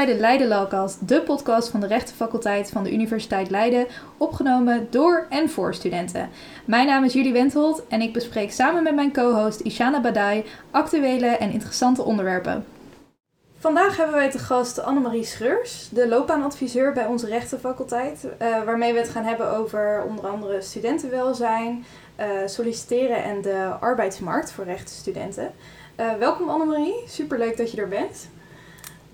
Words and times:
Bij 0.00 0.14
de 0.14 0.20
Leiden 0.20 0.48
Lawcast, 0.48 1.08
de 1.08 1.22
podcast 1.22 1.68
van 1.68 1.80
de 1.80 1.86
rechtenfaculteit 1.86 2.70
van 2.70 2.82
de 2.84 2.92
Universiteit 2.92 3.50
Leiden, 3.50 3.86
opgenomen 4.16 4.86
door 4.90 5.26
en 5.28 5.50
voor 5.50 5.74
studenten. 5.74 6.28
Mijn 6.64 6.86
naam 6.86 7.04
is 7.04 7.12
Julie 7.12 7.32
Wenthold 7.32 7.86
en 7.88 8.00
ik 8.00 8.12
bespreek 8.12 8.52
samen 8.52 8.82
met 8.82 8.94
mijn 8.94 9.12
co-host 9.12 9.60
Ishana 9.60 10.00
Badai 10.00 10.44
actuele 10.70 11.26
en 11.26 11.50
interessante 11.50 12.02
onderwerpen. 12.02 12.64
Vandaag 13.58 13.96
hebben 13.96 14.14
wij 14.14 14.30
te 14.30 14.38
gast 14.38 14.82
Annemarie 14.82 15.24
Schreurs, 15.24 15.88
de 15.88 16.08
loopbaanadviseur 16.08 16.92
bij 16.92 17.06
onze 17.06 17.26
rechtenfaculteit, 17.26 18.24
uh, 18.24 18.64
waarmee 18.64 18.92
we 18.92 18.98
het 18.98 19.08
gaan 19.08 19.24
hebben 19.24 19.50
over 19.50 20.04
onder 20.08 20.26
andere 20.26 20.60
studentenwelzijn, 20.60 21.84
uh, 22.20 22.26
solliciteren 22.46 23.24
en 23.24 23.42
de 23.42 23.68
arbeidsmarkt 23.80 24.52
voor 24.52 24.64
rechtenstudenten. 24.64 25.52
Uh, 25.96 26.12
welkom 26.18 26.48
Annemarie, 26.48 27.02
superleuk 27.06 27.56
dat 27.56 27.70
je 27.70 27.80
er 27.80 27.88
bent. 27.88 28.28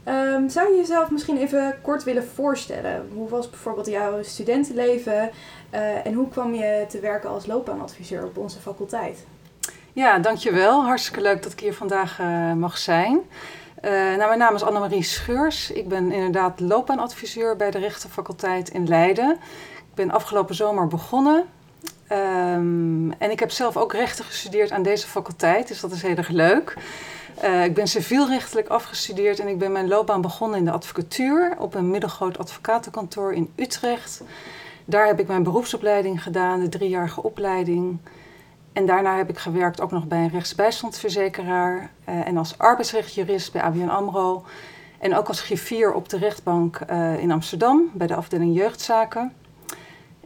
Um, 0.08 0.48
zou 0.48 0.70
je 0.70 0.76
jezelf 0.76 1.10
misschien 1.10 1.36
even 1.36 1.74
kort 1.82 2.04
willen 2.04 2.28
voorstellen? 2.34 3.10
Hoe 3.14 3.28
was 3.28 3.50
bijvoorbeeld 3.50 3.86
jouw 3.86 4.22
studentenleven 4.22 5.30
uh, 5.74 6.06
en 6.06 6.12
hoe 6.12 6.28
kwam 6.28 6.54
je 6.54 6.84
te 6.88 7.00
werken 7.00 7.30
als 7.30 7.46
loopbaanadviseur 7.46 8.24
op 8.24 8.36
onze 8.36 8.58
faculteit? 8.58 9.26
Ja, 9.92 10.18
dankjewel. 10.18 10.84
Hartstikke 10.84 11.20
leuk 11.20 11.42
dat 11.42 11.52
ik 11.52 11.60
hier 11.60 11.74
vandaag 11.74 12.18
uh, 12.20 12.52
mag 12.52 12.78
zijn. 12.78 13.20
Uh, 13.84 13.90
nou, 13.90 14.26
mijn 14.26 14.38
naam 14.38 14.54
is 14.54 14.62
Annemarie 14.62 15.02
Scheurs. 15.02 15.70
Ik 15.70 15.88
ben 15.88 16.12
inderdaad 16.12 16.60
loopbaanadviseur 16.60 17.56
bij 17.56 17.70
de 17.70 17.78
rechtenfaculteit 17.78 18.68
in 18.68 18.88
Leiden. 18.88 19.30
Ik 19.76 19.94
ben 19.94 20.10
afgelopen 20.10 20.54
zomer 20.54 20.86
begonnen. 20.86 21.44
Um, 22.12 23.12
en 23.12 23.30
ik 23.30 23.40
heb 23.40 23.50
zelf 23.50 23.76
ook 23.76 23.92
rechten 23.92 24.24
gestudeerd 24.24 24.70
aan 24.70 24.82
deze 24.82 25.06
faculteit, 25.06 25.68
dus 25.68 25.80
dat 25.80 25.92
is 25.92 26.02
heel 26.02 26.16
erg 26.16 26.28
leuk. 26.28 26.76
Uh, 27.44 27.64
ik 27.64 27.74
ben 27.74 27.88
civielrechtelijk 27.88 28.68
afgestudeerd 28.68 29.38
en 29.38 29.48
ik 29.48 29.58
ben 29.58 29.72
mijn 29.72 29.88
loopbaan 29.88 30.20
begonnen 30.20 30.58
in 30.58 30.64
de 30.64 30.70
advocatuur 30.70 31.56
op 31.58 31.74
een 31.74 31.90
middelgroot 31.90 32.38
advocatenkantoor 32.38 33.32
in 33.32 33.52
Utrecht. 33.56 34.22
Daar 34.84 35.06
heb 35.06 35.20
ik 35.20 35.26
mijn 35.26 35.42
beroepsopleiding 35.42 36.22
gedaan, 36.22 36.60
de 36.60 36.68
driejarige 36.68 37.22
opleiding. 37.22 37.98
En 38.72 38.86
daarna 38.86 39.16
heb 39.16 39.28
ik 39.28 39.38
gewerkt 39.38 39.80
ook 39.80 39.90
nog 39.90 40.06
bij 40.06 40.18
een 40.18 40.30
rechtsbijstandsverzekeraar 40.30 41.90
uh, 42.08 42.26
en 42.26 42.36
als 42.36 42.58
arbeidsrechtjurist 42.58 43.52
bij 43.52 43.62
ABN 43.62 43.88
AMRO. 43.88 44.44
En 44.98 45.16
ook 45.16 45.28
als 45.28 45.40
griffier 45.40 45.92
op 45.92 46.08
de 46.08 46.18
rechtbank 46.18 46.80
uh, 46.90 47.18
in 47.18 47.30
Amsterdam 47.32 47.90
bij 47.92 48.06
de 48.06 48.14
afdeling 48.14 48.56
jeugdzaken. 48.56 49.32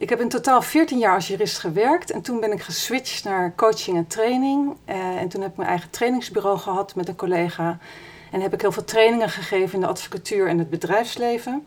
Ik 0.01 0.09
heb 0.09 0.19
in 0.21 0.29
totaal 0.29 0.61
14 0.61 0.97
jaar 0.97 1.13
als 1.13 1.27
jurist 1.27 1.57
gewerkt 1.57 2.11
en 2.11 2.21
toen 2.21 2.39
ben 2.39 2.51
ik 2.51 2.61
geswitcht 2.61 3.23
naar 3.23 3.53
coaching 3.55 3.97
en 3.97 4.07
training. 4.07 4.77
Uh, 4.89 4.95
en 4.95 5.27
toen 5.27 5.41
heb 5.41 5.51
ik 5.51 5.57
mijn 5.57 5.69
eigen 5.69 5.89
trainingsbureau 5.89 6.57
gehad 6.57 6.95
met 6.95 7.07
een 7.07 7.15
collega. 7.15 7.77
En 8.31 8.41
heb 8.41 8.53
ik 8.53 8.61
heel 8.61 8.71
veel 8.71 8.83
trainingen 8.83 9.29
gegeven 9.29 9.73
in 9.73 9.79
de 9.79 9.87
advocatuur 9.87 10.47
en 10.47 10.57
het 10.57 10.69
bedrijfsleven. 10.69 11.65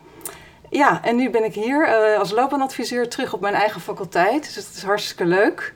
Ja, 0.69 1.03
en 1.03 1.15
nu 1.15 1.29
ben 1.29 1.43
ik 1.43 1.53
hier 1.53 1.87
uh, 1.87 2.19
als 2.19 2.31
loopbaanadviseur 2.31 3.09
terug 3.09 3.33
op 3.33 3.41
mijn 3.41 3.53
eigen 3.53 3.81
faculteit. 3.81 4.43
Dus 4.43 4.65
het 4.65 4.75
is 4.75 4.83
hartstikke 4.83 5.25
leuk. 5.25 5.73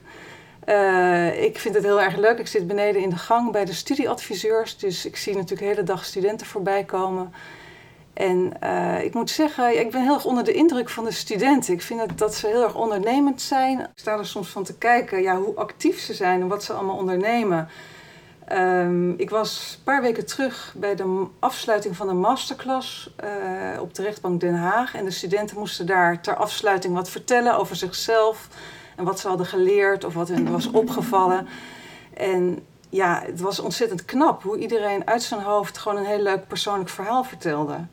Uh, 0.65 1.43
ik 1.43 1.59
vind 1.59 1.75
het 1.75 1.83
heel 1.83 2.01
erg 2.01 2.17
leuk. 2.17 2.39
Ik 2.39 2.47
zit 2.47 2.67
beneden 2.67 3.01
in 3.01 3.09
de 3.09 3.17
gang 3.17 3.51
bij 3.51 3.65
de 3.65 3.73
studieadviseurs. 3.73 4.77
Dus 4.77 5.05
ik 5.05 5.17
zie 5.17 5.33
natuurlijk 5.33 5.61
de 5.61 5.67
hele 5.67 5.83
dag 5.83 6.05
studenten 6.05 6.47
voorbij 6.47 6.83
komen. 6.83 7.33
En 8.19 8.53
uh, 8.63 9.03
ik 9.03 9.13
moet 9.13 9.29
zeggen, 9.29 9.79
ik 9.79 9.91
ben 9.91 10.01
heel 10.01 10.13
erg 10.13 10.25
onder 10.25 10.43
de 10.43 10.53
indruk 10.53 10.89
van 10.89 11.03
de 11.03 11.11
studenten. 11.11 11.73
Ik 11.73 11.81
vind 11.81 11.99
het, 11.99 12.17
dat 12.17 12.35
ze 12.35 12.47
heel 12.47 12.63
erg 12.63 12.75
ondernemend 12.75 13.41
zijn. 13.41 13.79
Ik 13.79 13.87
sta 13.95 14.17
er 14.17 14.25
soms 14.25 14.49
van 14.49 14.63
te 14.63 14.77
kijken 14.77 15.21
ja, 15.21 15.37
hoe 15.37 15.55
actief 15.55 15.99
ze 15.99 16.13
zijn 16.13 16.41
en 16.41 16.47
wat 16.47 16.63
ze 16.63 16.73
allemaal 16.73 16.97
ondernemen. 16.97 17.67
Um, 18.51 19.13
ik 19.17 19.29
was 19.29 19.75
een 19.77 19.83
paar 19.83 20.01
weken 20.01 20.25
terug 20.25 20.73
bij 20.77 20.95
de 20.95 21.25
afsluiting 21.39 21.95
van 21.95 22.09
een 22.09 22.19
masterclass 22.19 23.13
uh, 23.23 23.81
op 23.81 23.93
de 23.93 24.03
rechtbank 24.03 24.39
Den 24.39 24.55
Haag. 24.55 24.95
En 24.95 25.05
de 25.05 25.11
studenten 25.11 25.57
moesten 25.57 25.85
daar 25.85 26.21
ter 26.21 26.35
afsluiting 26.35 26.93
wat 26.93 27.09
vertellen 27.09 27.57
over 27.57 27.75
zichzelf. 27.75 28.47
En 28.95 29.03
wat 29.03 29.19
ze 29.19 29.27
hadden 29.27 29.45
geleerd 29.45 30.03
of 30.03 30.13
wat 30.13 30.27
hen 30.27 30.51
was 30.51 30.71
opgevallen. 30.81 31.47
En 32.13 32.65
ja, 32.89 33.21
het 33.25 33.39
was 33.39 33.59
ontzettend 33.59 34.05
knap 34.05 34.43
hoe 34.43 34.57
iedereen 34.57 35.07
uit 35.07 35.23
zijn 35.23 35.41
hoofd 35.41 35.77
gewoon 35.77 35.97
een 35.97 36.05
heel 36.05 36.21
leuk 36.21 36.47
persoonlijk 36.47 36.89
verhaal 36.89 37.23
vertelde. 37.23 37.87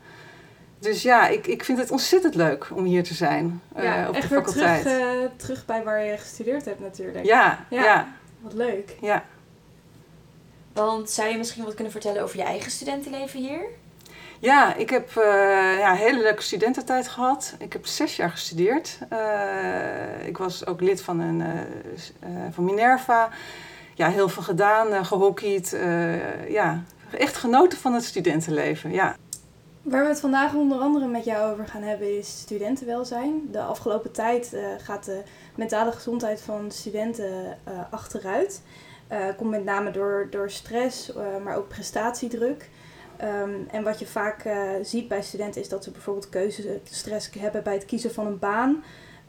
Dus 0.79 1.01
ja, 1.01 1.27
ik, 1.27 1.47
ik 1.47 1.63
vind 1.63 1.77
het 1.77 1.91
ontzettend 1.91 2.35
leuk 2.35 2.67
om 2.73 2.83
hier 2.83 3.03
te 3.03 3.13
zijn 3.13 3.61
uh, 3.77 3.83
ja, 3.83 4.07
op 4.07 4.15
echt 4.15 4.29
de 4.29 4.35
faculteit. 4.35 4.83
Weer 4.83 4.93
terug, 4.93 5.21
uh, 5.21 5.29
terug 5.35 5.65
bij 5.65 5.83
waar 5.83 6.03
je 6.03 6.17
gestudeerd 6.17 6.65
hebt 6.65 6.79
natuurlijk. 6.79 7.25
Ja, 7.25 7.65
ja, 7.69 7.83
ja. 7.83 8.07
Wat 8.39 8.53
leuk. 8.53 8.95
Ja. 9.01 9.23
Want 10.73 11.09
zou 11.09 11.29
je 11.29 11.37
misschien 11.37 11.63
wat 11.63 11.73
kunnen 11.73 11.91
vertellen 11.91 12.23
over 12.23 12.37
je 12.37 12.43
eigen 12.43 12.71
studentenleven 12.71 13.39
hier? 13.39 13.61
Ja, 14.39 14.75
ik 14.75 14.89
heb 14.89 15.09
uh, 15.17 15.23
ja, 15.77 15.91
een 15.91 15.97
hele 15.97 16.21
leuke 16.21 16.41
studententijd 16.41 17.07
gehad. 17.07 17.55
Ik 17.59 17.73
heb 17.73 17.85
zes 17.85 18.15
jaar 18.15 18.29
gestudeerd. 18.29 18.97
ik 20.25 20.37
was 20.37 20.65
ook 20.65 20.81
lid 20.81 21.01
van, 21.01 21.19
een, 21.19 21.43
van 22.51 22.65
Minerva. 22.65 23.29
Ja, 23.93 24.09
heel 24.09 24.29
veel 24.29 24.43
gedaan, 24.43 25.05
gehockeyd. 25.05 25.77
ja, 26.49 26.83
echt 27.11 27.37
genoten 27.37 27.77
van 27.77 27.93
het 27.93 28.03
studentenleven, 28.03 28.91
ja. 28.91 29.15
Waar 29.89 30.03
we 30.03 30.09
het 30.09 30.19
vandaag 30.19 30.53
onder 30.53 30.79
andere 30.79 31.07
met 31.07 31.25
jou 31.25 31.51
over 31.51 31.67
gaan 31.67 31.81
hebben 31.81 32.17
is 32.17 32.39
studentenwelzijn. 32.39 33.47
De 33.51 33.61
afgelopen 33.61 34.11
tijd 34.11 34.51
uh, 34.53 34.67
gaat 34.77 35.05
de 35.05 35.21
mentale 35.55 35.91
gezondheid 35.91 36.41
van 36.41 36.71
studenten 36.71 37.57
uh, 37.67 37.79
achteruit. 37.89 38.61
Uh, 39.11 39.25
komt 39.37 39.49
met 39.49 39.63
name 39.63 39.91
door, 39.91 40.27
door 40.29 40.49
stress, 40.49 41.11
maar 41.43 41.55
ook 41.55 41.67
prestatiedruk. 41.67 42.69
Um, 43.21 43.67
en 43.71 43.83
wat 43.83 43.99
je 43.99 44.07
vaak 44.07 44.49
ziet 44.81 45.07
bij 45.07 45.21
studenten 45.21 45.61
is 45.61 45.69
dat 45.69 45.83
ze 45.83 45.91
bijvoorbeeld 45.91 46.29
keuzestress 46.29 47.29
hebben 47.39 47.63
bij 47.63 47.73
het 47.73 47.85
kiezen 47.85 48.13
van 48.13 48.25
een 48.27 48.39
baan. 48.39 48.83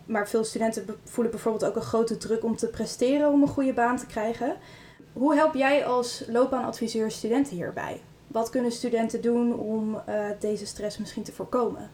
Maar 0.06 0.28
veel 0.28 0.44
studenten 0.44 0.86
voelen 1.04 1.32
bijvoorbeeld 1.32 1.64
ook 1.64 1.76
een 1.76 1.82
grote 1.82 2.16
druk 2.16 2.44
om 2.44 2.56
te 2.56 2.68
presteren 2.68 3.32
om 3.32 3.42
een 3.42 3.48
goede 3.48 3.72
baan 3.72 3.97
te 3.97 4.06
krijgen. 4.06 4.56
Hoe 5.12 5.34
help 5.34 5.54
jij 5.54 5.86
als 5.86 6.24
loopbaanadviseur 6.28 7.10
studenten 7.10 7.56
hierbij? 7.56 8.00
Wat 8.28 8.50
kunnen 8.50 8.72
studenten 8.72 9.21
doen 9.21 9.59
om 9.59 9.94
uh, 10.09 10.25
deze 10.41 10.66
stress 10.66 10.99
misschien 10.99 11.22
te 11.22 11.33
voorkomen? 11.33 11.91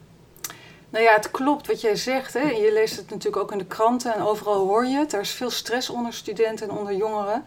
Nou 0.90 1.04
ja, 1.04 1.14
het 1.14 1.30
klopt 1.30 1.66
wat 1.66 1.80
jij 1.80 1.96
zegt. 1.96 2.32
Hè. 2.32 2.50
Je 2.50 2.72
leest 2.72 2.96
het 2.96 3.10
natuurlijk 3.10 3.42
ook 3.42 3.52
in 3.52 3.58
de 3.58 3.66
kranten 3.66 4.14
en 4.14 4.22
overal 4.22 4.66
hoor 4.66 4.86
je 4.86 4.96
het. 4.96 5.12
Er 5.12 5.20
is 5.20 5.30
veel 5.30 5.50
stress 5.50 5.90
onder 5.90 6.12
studenten 6.12 6.68
en 6.68 6.76
onder 6.76 6.94
jongeren. 6.94 7.44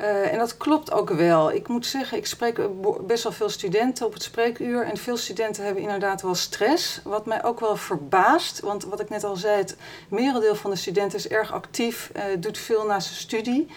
Uh, 0.00 0.32
en 0.32 0.38
dat 0.38 0.56
klopt 0.56 0.92
ook 0.92 1.10
wel. 1.10 1.52
Ik 1.52 1.68
moet 1.68 1.86
zeggen, 1.86 2.18
ik 2.18 2.26
spreek 2.26 2.60
best 3.06 3.22
wel 3.22 3.32
veel 3.32 3.48
studenten 3.48 4.06
op 4.06 4.12
het 4.12 4.22
spreekuur. 4.22 4.84
En 4.84 4.96
veel 4.96 5.16
studenten 5.16 5.64
hebben 5.64 5.82
inderdaad 5.82 6.22
wel 6.22 6.34
stress. 6.34 7.00
Wat 7.04 7.26
mij 7.26 7.44
ook 7.44 7.60
wel 7.60 7.76
verbaast. 7.76 8.60
Want 8.60 8.84
wat 8.84 9.00
ik 9.00 9.08
net 9.08 9.24
al 9.24 9.36
zei, 9.36 9.56
het 9.56 9.76
merendeel 10.08 10.54
van 10.54 10.70
de 10.70 10.76
studenten 10.76 11.18
is 11.18 11.28
erg 11.28 11.52
actief. 11.52 12.10
Uh, 12.16 12.22
doet 12.38 12.58
veel 12.58 12.86
naast 12.86 13.06
zijn 13.06 13.20
studie. 13.20 13.68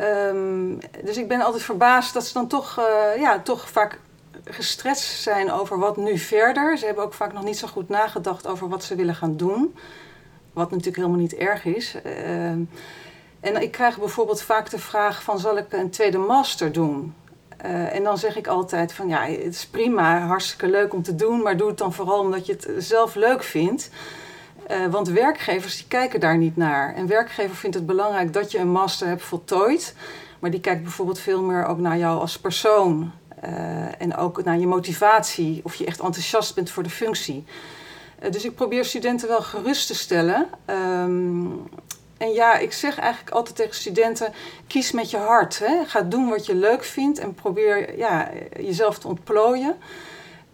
Um, 0.00 0.78
dus 1.04 1.16
ik 1.16 1.28
ben 1.28 1.40
altijd 1.40 1.62
verbaasd 1.62 2.14
dat 2.14 2.26
ze 2.26 2.32
dan 2.32 2.46
toch, 2.46 2.78
uh, 2.78 3.20
ja, 3.20 3.40
toch 3.40 3.70
vaak 3.70 3.98
gestrest 4.44 5.22
zijn 5.22 5.52
over 5.52 5.78
wat 5.78 5.96
nu 5.96 6.18
verder. 6.18 6.78
Ze 6.78 6.86
hebben 6.86 7.04
ook 7.04 7.14
vaak 7.14 7.32
nog 7.32 7.44
niet 7.44 7.58
zo 7.58 7.66
goed 7.66 7.88
nagedacht 7.88 8.46
over 8.46 8.68
wat 8.68 8.84
ze 8.84 8.94
willen 8.94 9.14
gaan 9.14 9.36
doen. 9.36 9.74
Wat 10.52 10.70
natuurlijk 10.70 10.96
helemaal 10.96 11.18
niet 11.18 11.34
erg 11.34 11.64
is. 11.64 11.96
Uh, 12.06 12.46
en 13.40 13.62
ik 13.62 13.70
krijg 13.70 13.98
bijvoorbeeld 13.98 14.42
vaak 14.42 14.70
de 14.70 14.78
vraag 14.78 15.22
van 15.22 15.38
zal 15.38 15.56
ik 15.56 15.72
een 15.72 15.90
tweede 15.90 16.18
master 16.18 16.72
doen? 16.72 17.14
Uh, 17.64 17.94
en 17.94 18.02
dan 18.02 18.18
zeg 18.18 18.36
ik 18.36 18.46
altijd 18.46 18.92
van 18.92 19.08
ja, 19.08 19.24
het 19.24 19.54
is 19.54 19.66
prima, 19.66 20.18
hartstikke 20.18 20.68
leuk 20.68 20.94
om 20.94 21.02
te 21.02 21.14
doen, 21.14 21.42
maar 21.42 21.56
doe 21.56 21.68
het 21.68 21.78
dan 21.78 21.92
vooral 21.92 22.18
omdat 22.18 22.46
je 22.46 22.52
het 22.52 22.68
zelf 22.78 23.14
leuk 23.14 23.42
vindt. 23.42 23.90
Uh, 24.70 24.86
want 24.86 25.08
werkgevers 25.08 25.76
die 25.76 25.86
kijken 25.88 26.20
daar 26.20 26.36
niet 26.36 26.56
naar. 26.56 26.96
Een 26.96 27.06
werkgever 27.06 27.56
vindt 27.56 27.76
het 27.76 27.86
belangrijk 27.86 28.32
dat 28.32 28.50
je 28.50 28.58
een 28.58 28.70
master 28.70 29.08
hebt 29.08 29.22
voltooid. 29.22 29.94
Maar 30.38 30.50
die 30.50 30.60
kijkt 30.60 30.82
bijvoorbeeld 30.82 31.18
veel 31.18 31.42
meer 31.42 31.66
ook 31.66 31.78
naar 31.78 31.98
jou 31.98 32.20
als 32.20 32.38
persoon. 32.38 33.12
Uh, 33.44 34.02
en 34.02 34.16
ook 34.16 34.44
naar 34.44 34.58
je 34.58 34.66
motivatie, 34.66 35.60
of 35.64 35.74
je 35.74 35.84
echt 35.84 36.00
enthousiast 36.00 36.54
bent 36.54 36.70
voor 36.70 36.82
de 36.82 36.90
functie. 36.90 37.44
Uh, 38.22 38.30
dus 38.30 38.44
ik 38.44 38.54
probeer 38.54 38.84
studenten 38.84 39.28
wel 39.28 39.42
gerust 39.42 39.86
te 39.86 39.94
stellen. 39.94 40.46
Um, 40.66 41.68
en 42.16 42.32
ja, 42.32 42.56
ik 42.56 42.72
zeg 42.72 42.98
eigenlijk 42.98 43.34
altijd 43.34 43.56
tegen 43.56 43.74
studenten: 43.74 44.32
kies 44.66 44.92
met 44.92 45.10
je 45.10 45.16
hart. 45.16 45.58
Hè? 45.58 45.84
Ga 45.84 46.00
doen 46.00 46.28
wat 46.28 46.46
je 46.46 46.54
leuk 46.54 46.84
vindt 46.84 47.18
en 47.18 47.34
probeer 47.34 47.98
ja, 47.98 48.30
jezelf 48.60 48.98
te 48.98 49.08
ontplooien. 49.08 49.76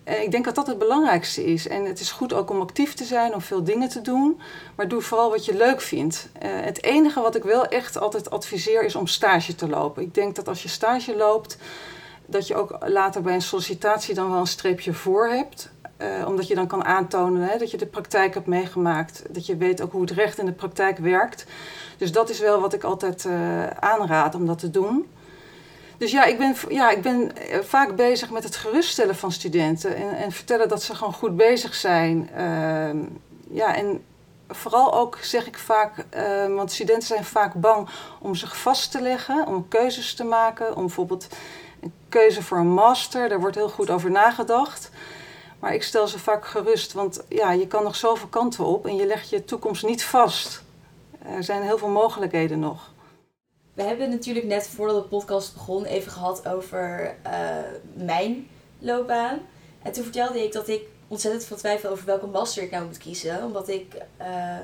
Eh, 0.04 0.22
ik 0.22 0.30
denk 0.30 0.44
dat 0.44 0.54
dat 0.54 0.66
het 0.66 0.78
belangrijkste 0.78 1.44
is. 1.44 1.68
En 1.68 1.84
het 1.84 2.00
is 2.00 2.10
goed 2.10 2.32
ook 2.32 2.50
om 2.50 2.60
actief 2.60 2.94
te 2.94 3.04
zijn, 3.04 3.34
om 3.34 3.40
veel 3.40 3.64
dingen 3.64 3.88
te 3.88 4.00
doen. 4.00 4.40
Maar 4.76 4.88
doe 4.88 5.00
vooral 5.00 5.30
wat 5.30 5.44
je 5.44 5.56
leuk 5.56 5.80
vindt. 5.80 6.28
Uh, 6.42 6.50
het 6.52 6.82
enige 6.82 7.20
wat 7.20 7.36
ik 7.36 7.42
wel 7.42 7.66
echt 7.66 7.98
altijd 7.98 8.30
adviseer 8.30 8.84
is 8.84 8.96
om 8.96 9.06
stage 9.06 9.54
te 9.54 9.68
lopen. 9.68 10.02
Ik 10.02 10.14
denk 10.14 10.34
dat 10.34 10.48
als 10.48 10.62
je 10.62 10.68
stage 10.68 11.16
loopt, 11.16 11.58
dat 12.26 12.46
je 12.46 12.54
ook 12.54 12.76
later 12.86 13.22
bij 13.22 13.34
een 13.34 13.42
sollicitatie 13.42 14.14
dan 14.14 14.30
wel 14.30 14.40
een 14.40 14.46
streepje 14.46 14.92
voor 14.92 15.28
hebt. 15.28 15.72
Uh, 15.98 16.28
omdat 16.28 16.48
je 16.48 16.54
dan 16.54 16.66
kan 16.66 16.84
aantonen 16.84 17.48
hè, 17.48 17.58
dat 17.58 17.70
je 17.70 17.76
de 17.76 17.86
praktijk 17.86 18.34
hebt 18.34 18.46
meegemaakt. 18.46 19.22
Dat 19.30 19.46
je 19.46 19.56
weet 19.56 19.82
ook 19.82 19.92
hoe 19.92 20.00
het 20.00 20.10
recht 20.10 20.38
in 20.38 20.46
de 20.46 20.52
praktijk 20.52 20.98
werkt. 20.98 21.46
Dus 21.96 22.12
dat 22.12 22.30
is 22.30 22.40
wel 22.40 22.60
wat 22.60 22.72
ik 22.72 22.84
altijd 22.84 23.28
aanraad 23.80 24.34
om 24.34 24.46
dat 24.46 24.58
te 24.58 24.70
doen. 24.70 25.06
Dus 25.98 26.10
ja, 26.10 26.24
ik 26.24 26.38
ben, 26.38 26.54
ja, 26.68 26.90
ik 26.90 27.02
ben 27.02 27.36
eh, 27.36 27.58
vaak 27.60 27.96
bezig 27.96 28.30
met 28.30 28.44
het 28.44 28.56
geruststellen 28.56 29.16
van 29.16 29.32
studenten 29.32 29.96
en, 29.96 30.16
en 30.16 30.32
vertellen 30.32 30.68
dat 30.68 30.82
ze 30.82 30.94
gewoon 30.94 31.12
goed 31.12 31.36
bezig 31.36 31.74
zijn. 31.74 32.30
Ehm, 32.34 32.98
ja, 33.50 33.74
en 33.74 34.04
vooral 34.48 34.94
ook 34.94 35.18
zeg 35.22 35.46
ik 35.46 35.58
vaak, 35.58 36.04
ehm, 36.10 36.54
want 36.54 36.72
studenten 36.72 37.06
zijn 37.06 37.24
vaak 37.24 37.54
bang 37.54 37.88
om 38.20 38.34
zich 38.34 38.56
vast 38.56 38.90
te 38.90 39.00
leggen, 39.00 39.46
om 39.46 39.68
keuzes 39.68 40.14
te 40.14 40.24
maken, 40.24 40.76
om 40.76 40.82
bijvoorbeeld 40.82 41.26
een 41.80 41.92
keuze 42.08 42.42
voor 42.42 42.58
een 42.58 42.72
master, 42.72 43.28
daar 43.28 43.40
wordt 43.40 43.56
heel 43.56 43.68
goed 43.68 43.90
over 43.90 44.10
nagedacht. 44.10 44.90
Maar 45.58 45.74
ik 45.74 45.82
stel 45.82 46.08
ze 46.08 46.18
vaak 46.18 46.46
gerust, 46.46 46.92
want 46.92 47.20
ja, 47.28 47.52
je 47.52 47.66
kan 47.66 47.82
nog 47.82 47.96
zoveel 47.96 48.28
kanten 48.28 48.64
op 48.64 48.86
en 48.86 48.96
je 48.96 49.06
legt 49.06 49.28
je 49.28 49.44
toekomst 49.44 49.84
niet 49.86 50.04
vast. 50.04 50.62
Er 51.22 51.44
zijn 51.44 51.62
heel 51.62 51.78
veel 51.78 51.88
mogelijkheden 51.88 52.58
nog. 52.58 52.92
We 53.74 53.82
hebben 53.82 54.10
natuurlijk 54.10 54.46
net 54.46 54.66
voordat 54.66 55.02
de 55.02 55.08
podcast 55.08 55.54
begon 55.54 55.84
even 55.84 56.12
gehad 56.12 56.48
over 56.48 57.16
uh, 57.26 57.58
mijn 57.94 58.48
loopbaan. 58.78 59.40
En 59.82 59.92
toen 59.92 60.02
vertelde 60.02 60.44
ik 60.44 60.52
dat 60.52 60.68
ik 60.68 60.82
ontzettend 61.08 61.44
veel 61.44 61.56
twijfel 61.56 61.90
over 61.90 62.06
welke 62.06 62.26
master 62.26 62.62
ik 62.62 62.70
nou 62.70 62.84
moet 62.84 62.98
kiezen. 62.98 63.44
Omdat 63.44 63.68
ik 63.68 63.94
uh, 64.20 64.58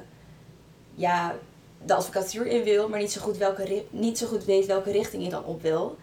ja, 0.94 1.34
de 1.84 1.94
advocatuur 1.94 2.46
in 2.46 2.64
wil, 2.64 2.88
maar 2.88 2.98
niet 2.98 3.12
zo 3.12 3.20
goed, 3.20 3.36
welke, 3.36 3.84
niet 3.90 4.18
zo 4.18 4.26
goed 4.26 4.44
weet 4.44 4.66
welke 4.66 4.90
richting 4.90 5.24
ik 5.24 5.30
dan 5.30 5.44
op 5.44 5.62
wil. 5.62 5.96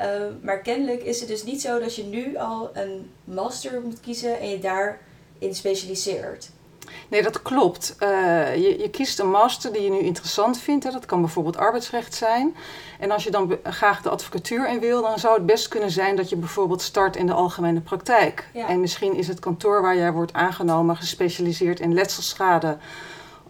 Uh, 0.00 0.26
maar 0.42 0.60
kennelijk 0.60 1.02
is 1.02 1.20
het 1.20 1.28
dus 1.28 1.44
niet 1.44 1.60
zo 1.60 1.78
dat 1.78 1.94
je 1.94 2.04
nu 2.04 2.36
al 2.36 2.70
een 2.72 3.10
master 3.24 3.80
moet 3.80 4.00
kiezen 4.00 4.40
en 4.40 4.48
je 4.48 4.58
daarin 4.58 5.54
specialiseert. 5.54 6.50
Nee, 7.08 7.22
dat 7.22 7.42
klopt. 7.42 7.96
Uh, 8.02 8.08
je, 8.56 8.78
je, 8.78 8.90
kiest 8.90 9.18
een 9.18 9.30
master 9.30 9.72
die 9.72 9.82
je 9.82 9.90
nu 9.90 9.98
interessant 9.98 10.58
vindt. 10.58 10.84
Hè. 10.84 10.90
Dat 10.90 11.06
kan 11.06 11.20
bijvoorbeeld 11.20 11.56
arbeidsrecht 11.56 12.14
zijn. 12.14 12.56
En 12.98 13.10
als 13.10 13.24
je 13.24 13.30
dan 13.30 13.58
graag 13.62 14.02
de 14.02 14.10
advocatuur 14.10 14.68
in 14.68 14.80
wil, 14.80 15.02
dan 15.02 15.18
zou 15.18 15.34
het 15.34 15.46
best 15.46 15.68
kunnen 15.68 15.90
zijn 15.90 16.16
dat 16.16 16.28
je 16.28 16.36
bijvoorbeeld 16.36 16.82
start 16.82 17.16
in 17.16 17.26
de 17.26 17.32
algemene 17.32 17.80
praktijk. 17.80 18.48
Ja. 18.52 18.68
En 18.68 18.80
misschien 18.80 19.14
is 19.14 19.28
het 19.28 19.40
kantoor 19.40 19.82
waar 19.82 19.96
jij 19.96 20.12
wordt 20.12 20.32
aangenomen 20.32 20.96
gespecialiseerd 20.96 21.80
in 21.80 21.94
letselschade 21.94 22.76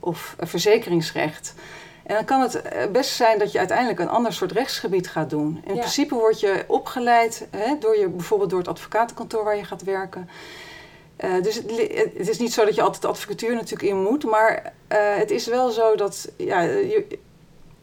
of 0.00 0.36
verzekeringsrecht. 0.38 1.54
En 2.02 2.14
dan 2.14 2.24
kan 2.24 2.40
het 2.40 2.62
eh, 2.62 2.90
best 2.90 3.10
zijn 3.10 3.38
dat 3.38 3.52
je 3.52 3.58
uiteindelijk 3.58 3.98
een 3.98 4.08
ander 4.08 4.32
soort 4.32 4.52
rechtsgebied 4.52 5.08
gaat 5.08 5.30
doen. 5.30 5.62
In 5.66 5.74
principe 5.74 6.14
word 6.14 6.40
je 6.40 6.64
opgeleid 6.66 7.46
hè, 7.50 7.78
door 7.78 7.98
je, 7.98 8.08
bijvoorbeeld 8.08 8.50
door 8.50 8.58
het 8.58 8.68
advocatenkantoor 8.68 9.44
waar 9.44 9.56
je 9.56 9.64
gaat 9.64 9.82
werken. 9.82 10.28
Uh, 11.24 11.42
dus 11.42 11.54
het, 11.54 12.28
is 12.28 12.38
niet 12.38 12.52
zo 12.52 12.64
dat 12.64 12.74
je 12.74 12.82
altijd 12.82 13.04
advocatuur 13.04 13.54
natuurlijk 13.54 13.90
in 13.90 14.02
moet, 14.02 14.24
maar 14.24 14.72
uh, 14.92 14.98
het 15.16 15.30
is 15.30 15.46
wel 15.46 15.70
zo 15.70 15.96
dat, 15.96 16.32
ja, 16.36 16.60
je, 16.60 17.18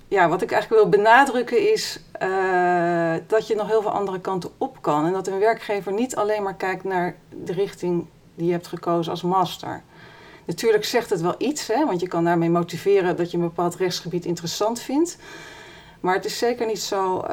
ja, 0.07 0.29
wat 0.29 0.41
ik 0.41 0.51
eigenlijk 0.51 0.81
wil 0.81 0.91
benadrukken 0.91 1.71
is 1.71 1.99
uh, 2.21 3.13
dat 3.27 3.47
je 3.47 3.55
nog 3.55 3.67
heel 3.67 3.81
veel 3.81 3.91
andere 3.91 4.19
kanten 4.19 4.49
op 4.57 4.81
kan. 4.81 5.05
En 5.05 5.11
dat 5.11 5.27
een 5.27 5.39
werkgever 5.39 5.93
niet 5.93 6.15
alleen 6.15 6.43
maar 6.43 6.55
kijkt 6.55 6.83
naar 6.83 7.15
de 7.43 7.53
richting 7.53 8.05
die 8.35 8.45
je 8.45 8.51
hebt 8.51 8.67
gekozen 8.67 9.11
als 9.11 9.21
master. 9.21 9.83
Natuurlijk 10.45 10.85
zegt 10.85 11.09
het 11.09 11.21
wel 11.21 11.35
iets, 11.37 11.67
hè, 11.67 11.85
want 11.85 12.01
je 12.01 12.07
kan 12.07 12.23
daarmee 12.23 12.49
motiveren 12.49 13.15
dat 13.15 13.31
je 13.31 13.37
een 13.37 13.43
bepaald 13.43 13.75
rechtsgebied 13.75 14.25
interessant 14.25 14.79
vindt. 14.79 15.17
Maar 15.99 16.15
het 16.15 16.25
is 16.25 16.37
zeker 16.37 16.65
niet 16.65 16.81
zo, 16.81 17.25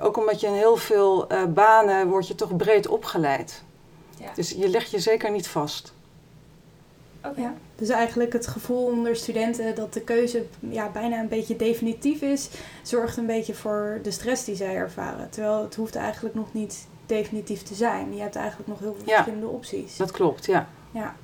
ook 0.00 0.16
omdat 0.16 0.40
je 0.40 0.46
in 0.46 0.52
heel 0.52 0.76
veel 0.76 1.26
banen 1.48 2.08
wordt 2.08 2.28
je 2.28 2.34
toch 2.34 2.56
breed 2.56 2.88
opgeleid. 2.88 3.62
Ja. 4.20 4.30
Dus 4.34 4.50
je 4.50 4.68
legt 4.68 4.90
je 4.90 4.98
zeker 4.98 5.30
niet 5.30 5.48
vast. 5.48 5.92
Okay. 7.24 7.42
Ja, 7.42 7.54
dus 7.76 7.88
eigenlijk 7.88 8.32
het 8.32 8.46
gevoel 8.46 8.84
onder 8.84 9.16
studenten 9.16 9.74
dat 9.74 9.92
de 9.92 10.00
keuze 10.00 10.46
ja, 10.60 10.88
bijna 10.88 11.18
een 11.18 11.28
beetje 11.28 11.56
definitief 11.56 12.22
is, 12.22 12.48
zorgt 12.82 13.16
een 13.16 13.26
beetje 13.26 13.54
voor 13.54 14.00
de 14.02 14.10
stress 14.10 14.44
die 14.44 14.54
zij 14.54 14.74
ervaren. 14.74 15.30
Terwijl 15.30 15.62
het 15.62 15.74
hoeft 15.74 15.94
eigenlijk 15.94 16.34
nog 16.34 16.52
niet 16.52 16.86
definitief 17.06 17.62
te 17.62 17.74
zijn. 17.74 18.14
Je 18.14 18.20
hebt 18.20 18.36
eigenlijk 18.36 18.68
nog 18.68 18.78
heel 18.78 18.94
veel 18.94 19.14
verschillende 19.14 19.46
opties. 19.46 19.96
Dat 19.96 20.10
klopt, 20.10 20.46
ja. 20.46 20.68
ja. 20.90 21.16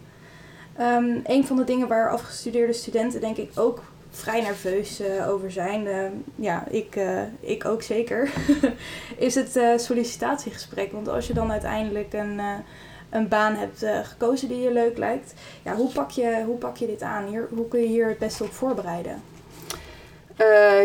Um, 0.81 1.21
een 1.25 1.47
van 1.47 1.57
de 1.57 1.65
dingen 1.65 1.89
waar 1.89 2.11
afgestudeerde 2.11 2.73
studenten 2.73 3.21
denk 3.21 3.37
ik 3.37 3.51
ook 3.55 3.83
vrij 4.17 4.41
nerveus 4.41 5.01
uh, 5.01 5.29
over 5.29 5.51
zijn. 5.51 5.87
Uh, 5.87 6.07
ja, 6.35 6.65
ik, 6.69 6.97
uh, 6.97 7.21
ik 7.41 7.65
ook 7.65 7.83
zeker. 7.83 8.31
is 9.17 9.35
het 9.35 9.81
sollicitatiegesprek. 9.81 10.93
Want 10.93 11.09
als 11.09 11.27
je 11.27 11.35
dan 11.35 11.53
uiteindelijk 11.53 12.13
een 12.13 12.41
een 13.11 13.29
baan 13.29 13.55
hebt 13.55 13.87
gekozen 14.03 14.49
die 14.49 14.61
je 14.61 14.73
leuk 14.73 14.99
lijkt. 14.99 15.35
Ja, 15.63 15.75
hoe, 15.75 15.93
pak 15.93 16.11
je, 16.11 16.43
hoe 16.47 16.57
pak 16.57 16.77
je 16.77 16.87
dit 16.87 17.03
aan? 17.03 17.27
Hier, 17.27 17.49
hoe 17.51 17.69
kun 17.69 17.81
je 17.81 17.87
hier 17.87 18.09
het 18.09 18.19
beste 18.19 18.45
op 18.45 18.53
voorbereiden? 18.53 19.23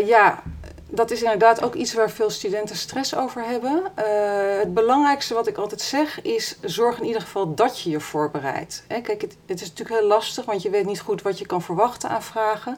Ja, 0.05 0.43
dat 0.93 1.11
is 1.11 1.21
inderdaad 1.21 1.63
ook 1.63 1.75
iets 1.75 1.93
waar 1.93 2.09
veel 2.09 2.29
studenten 2.29 2.75
stress 2.75 3.15
over 3.15 3.43
hebben. 3.43 3.83
Uh, 3.99 4.59
het 4.59 4.73
belangrijkste 4.73 5.33
wat 5.33 5.47
ik 5.47 5.57
altijd 5.57 5.81
zeg 5.81 6.21
is: 6.21 6.57
zorg 6.61 6.99
in 6.99 7.05
ieder 7.05 7.21
geval 7.21 7.55
dat 7.55 7.81
je 7.81 7.89
je 7.89 7.99
voorbereidt. 7.99 8.83
Hè, 8.87 9.01
kijk, 9.01 9.21
het, 9.21 9.61
is 9.61 9.69
natuurlijk 9.69 9.99
heel 9.99 10.07
lastig, 10.07 10.45
want 10.45 10.61
je 10.61 10.69
weet 10.69 10.85
niet 10.85 10.99
goed 10.99 11.21
wat 11.21 11.39
je 11.39 11.45
kan 11.45 11.61
verwachten 11.61 12.09
aan 12.09 12.23
vragen. 12.23 12.77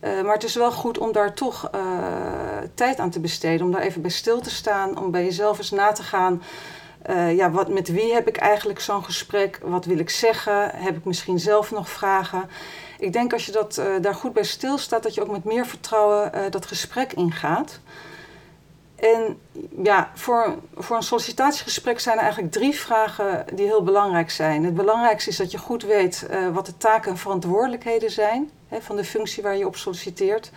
Uh, 0.00 0.22
maar 0.22 0.34
het 0.34 0.44
is 0.44 0.54
wel 0.54 0.72
goed 0.72 0.98
om 0.98 1.12
daar 1.12 1.34
toch 1.34 1.70
uh, 1.74 1.80
tijd 2.74 2.98
aan 2.98 3.10
te 3.10 3.20
besteden, 3.20 3.66
om 3.66 3.72
daar 3.72 3.82
even 3.82 4.02
bij 4.02 4.10
stil 4.10 4.40
te 4.40 4.50
staan, 4.50 4.98
om 4.98 5.10
bij 5.10 5.24
jezelf 5.24 5.58
eens 5.58 5.70
na 5.70 5.92
te 5.92 6.02
gaan. 6.02 6.42
Uh, 7.08 7.36
ja, 7.36 7.50
wat, 7.50 7.68
met 7.68 7.88
wie 7.88 8.12
heb 8.12 8.28
ik 8.28 8.36
eigenlijk 8.36 8.80
zo'n 8.80 9.04
gesprek? 9.04 9.58
Wat 9.62 9.84
wil 9.84 9.98
ik 9.98 10.10
zeggen? 10.10 10.70
Heb 10.74 10.96
ik 10.96 11.04
misschien 11.04 11.38
zelf 11.38 11.70
nog 11.70 11.90
vragen? 11.90 12.50
Ik 12.98 13.12
denk 13.12 13.32
als 13.32 13.46
je 13.46 13.52
dat, 13.52 13.76
uh, 13.78 13.86
daar 14.00 14.14
goed 14.14 14.32
bij 14.32 14.44
stilstaat, 14.44 15.02
dat 15.02 15.14
je 15.14 15.22
ook 15.22 15.30
met 15.30 15.44
meer 15.44 15.66
vertrouwen 15.66 16.32
uh, 16.34 16.40
dat 16.50 16.66
gesprek 16.66 17.12
ingaat. 17.12 17.80
En 18.96 19.40
ja, 19.82 20.10
voor, 20.14 20.54
voor 20.76 20.96
een 20.96 21.02
sollicitatiegesprek 21.02 22.00
zijn 22.00 22.16
er 22.16 22.22
eigenlijk 22.22 22.52
drie 22.52 22.74
vragen 22.74 23.44
die 23.54 23.66
heel 23.66 23.82
belangrijk 23.82 24.30
zijn. 24.30 24.64
Het 24.64 24.74
belangrijkste 24.74 25.30
is 25.30 25.36
dat 25.36 25.50
je 25.50 25.58
goed 25.58 25.82
weet 25.82 26.26
wat 26.52 26.66
de 26.66 26.76
taken 26.76 27.10
en 27.10 27.16
verantwoordelijkheden 27.16 28.10
zijn 28.10 28.50
hè, 28.68 28.80
van 28.80 28.96
de 28.96 29.04
functie 29.04 29.42
waar 29.42 29.56
je 29.56 29.66
op 29.66 29.76
solliciteert. 29.76 30.50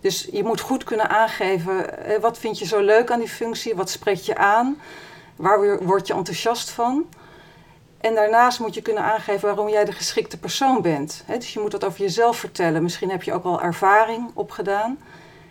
Dus 0.00 0.28
je 0.32 0.44
moet 0.44 0.60
goed 0.60 0.84
kunnen 0.84 1.08
aangeven, 1.08 1.90
wat 2.20 2.38
vind 2.38 2.58
je 2.58 2.66
zo 2.66 2.80
leuk 2.80 3.10
aan 3.10 3.18
die 3.18 3.28
functie? 3.28 3.74
Wat 3.74 3.90
spreekt 3.90 4.26
je 4.26 4.36
aan? 4.36 4.80
Waar 5.38 5.84
word 5.84 6.06
je 6.06 6.14
enthousiast 6.14 6.70
van? 6.70 7.06
En 8.00 8.14
daarnaast 8.14 8.60
moet 8.60 8.74
je 8.74 8.82
kunnen 8.82 9.02
aangeven 9.02 9.46
waarom 9.48 9.68
jij 9.68 9.84
de 9.84 9.92
geschikte 9.92 10.38
persoon 10.38 10.82
bent. 10.82 11.24
dus 11.26 11.52
je 11.52 11.60
moet 11.60 11.70
dat 11.70 11.84
over 11.84 12.00
jezelf 12.00 12.36
vertellen. 12.36 12.82
Misschien 12.82 13.10
heb 13.10 13.22
je 13.22 13.32
ook 13.32 13.44
al 13.44 13.62
ervaring 13.62 14.30
opgedaan. 14.34 14.98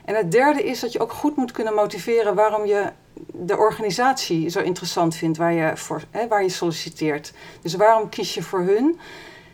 En 0.05 0.15
het 0.15 0.31
derde 0.31 0.63
is 0.63 0.79
dat 0.79 0.91
je 0.91 0.99
ook 0.99 1.11
goed 1.11 1.35
moet 1.35 1.51
kunnen 1.51 1.73
motiveren 1.73 2.35
waarom 2.35 2.65
je 2.65 2.91
de 3.33 3.57
organisatie 3.57 4.49
zo 4.49 4.59
interessant 4.59 5.15
vindt 5.15 5.37
waar 5.37 5.53
je, 5.53 5.77
voor, 5.77 6.03
waar 6.29 6.43
je 6.43 6.49
solliciteert. 6.49 7.33
Dus 7.61 7.75
waarom 7.75 8.09
kies 8.09 8.33
je 8.33 8.43
voor 8.43 8.61
hun? 8.61 8.99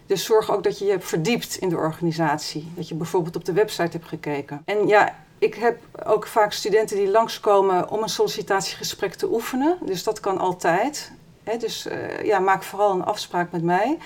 Dus 0.06 0.26
zorg 0.26 0.52
ook 0.52 0.64
dat 0.64 0.80
je 0.80 0.86
je 0.86 1.00
verdiept 1.00 1.56
in 1.56 1.70
de 1.70 1.76
organisatie. 1.76 2.72
Dat 2.76 2.88
je 2.88 2.96
bijvoorbeeld 2.96 3.36
op 3.36 3.46
de 3.46 3.54
website 3.54 3.92
hebt 3.92 4.08
gekeken. 4.08 4.62
En 4.66 4.88
ja, 4.88 5.16
ik 5.44 5.56
heb 5.56 5.80
ook 6.06 6.28
vaak 6.28 6.52
studenten 6.52 6.98
die 6.98 7.10
langskomen 7.10 7.90
om 7.90 8.02
een 8.02 8.10
sollicitatiegesprek 8.10 9.14
te 9.14 9.32
oefenen. 9.32 9.78
Dus 9.82 10.04
dat 10.04 10.20
kan 10.20 10.38
altijd. 10.38 11.12
dus 11.60 11.88
uh, 11.88 12.24
ja, 12.24 12.40
maak 12.40 12.64
vooral 12.64 12.92
een 12.92 13.04
afspraak 13.04 13.52
met 13.52 13.64
mij. 13.64 13.98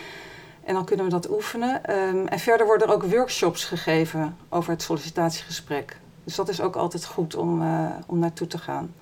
En 0.64 0.74
dan 0.74 0.86
kunnen 0.86 1.06
we 1.06 1.12
dat 1.12 1.30
oefenen. 1.30 1.98
Um, 1.98 2.28
en 2.28 2.40
verder 2.40 2.66
worden 2.66 2.88
er 2.88 2.94
ook 2.94 3.04
workshops 3.04 3.66
gegeven 3.66 4.38
over 4.50 4.72
het 4.72 4.82
sollicitatiegesprek. 4.82 5.98
Dus 6.24 6.36
dat 6.36 6.50
is 6.50 6.62
ook 6.62 6.76
altijd 6.76 7.06
goed 7.06 7.36
om, 7.36 7.62
uh, 7.62 7.90
om 8.08 8.20
naartoe 8.20 8.48
te 8.48 8.58
gaan. 8.58 8.94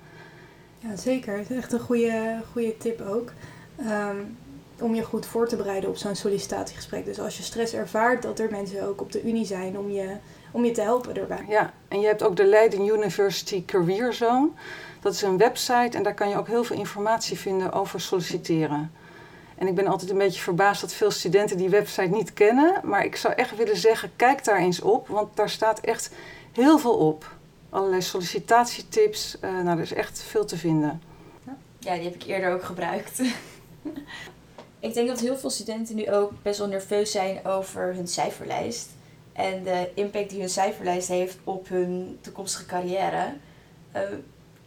Ja, 0.78 0.96
zeker. 0.96 1.36
Het 1.38 1.50
is 1.50 1.56
echt 1.56 1.72
een 1.72 1.80
goede, 1.80 2.42
goede 2.52 2.76
tip 2.76 3.00
ook. 3.00 3.32
Um, 3.80 4.36
om 4.80 4.94
je 4.94 5.02
goed 5.02 5.26
voor 5.26 5.48
te 5.48 5.56
bereiden 5.56 5.90
op 5.90 5.96
zo'n 5.96 6.14
sollicitatiegesprek. 6.14 7.04
Dus 7.04 7.20
als 7.20 7.36
je 7.36 7.42
stress 7.42 7.72
ervaart, 7.72 8.22
dat 8.22 8.38
er 8.38 8.50
mensen 8.50 8.88
ook 8.88 9.00
op 9.00 9.12
de 9.12 9.22
Unie 9.22 9.46
zijn 9.46 9.78
om 9.78 9.90
je 9.90 10.16
om 10.56 10.64
je 10.64 10.70
te 10.70 10.80
helpen 10.80 11.16
erbij. 11.16 11.44
Ja, 11.48 11.72
en 11.88 12.00
je 12.00 12.06
hebt 12.06 12.22
ook 12.22 12.36
de 12.36 12.44
Leiden 12.44 12.86
University 12.86 13.64
Career 13.64 14.12
Zone. 14.12 14.48
Dat 15.00 15.12
is 15.12 15.22
een 15.22 15.36
website 15.36 15.96
en 15.96 16.02
daar 16.02 16.14
kan 16.14 16.28
je 16.28 16.36
ook 16.36 16.46
heel 16.46 16.64
veel 16.64 16.76
informatie 16.76 17.38
vinden 17.38 17.72
over 17.72 18.00
solliciteren. 18.00 18.92
En 19.58 19.66
ik 19.66 19.74
ben 19.74 19.86
altijd 19.86 20.10
een 20.10 20.18
beetje 20.18 20.40
verbaasd 20.40 20.80
dat 20.80 20.92
veel 20.92 21.10
studenten 21.10 21.56
die 21.56 21.68
website 21.68 22.08
niet 22.08 22.32
kennen. 22.32 22.80
Maar 22.84 23.04
ik 23.04 23.16
zou 23.16 23.34
echt 23.34 23.56
willen 23.56 23.76
zeggen, 23.76 24.10
kijk 24.16 24.44
daar 24.44 24.58
eens 24.58 24.80
op, 24.80 25.08
want 25.08 25.36
daar 25.36 25.50
staat 25.50 25.80
echt 25.80 26.10
heel 26.52 26.78
veel 26.78 26.96
op. 26.96 27.34
Allerlei 27.70 28.02
sollicitatietips, 28.02 29.36
uh, 29.44 29.50
nou, 29.50 29.76
er 29.76 29.82
is 29.82 29.92
echt 29.92 30.22
veel 30.22 30.44
te 30.44 30.56
vinden. 30.56 31.02
Ja, 31.78 31.94
die 31.94 32.04
heb 32.04 32.14
ik 32.14 32.22
eerder 32.22 32.52
ook 32.52 32.64
gebruikt. 32.64 33.20
ik 34.88 34.94
denk 34.94 35.08
dat 35.08 35.20
heel 35.20 35.36
veel 35.36 35.50
studenten 35.50 35.96
nu 35.96 36.10
ook 36.10 36.32
best 36.42 36.58
wel 36.58 36.68
nerveus 36.68 37.10
zijn 37.10 37.46
over 37.46 37.94
hun 37.94 38.08
cijferlijst 38.08 38.95
en 39.36 39.62
de 39.62 39.90
impact 39.94 40.30
die 40.30 40.40
hun 40.40 40.48
cijferlijst 40.48 41.08
heeft 41.08 41.38
op 41.44 41.68
hun 41.68 42.18
toekomstige 42.20 42.66
carrière. 42.66 43.32
Uh, 43.96 44.00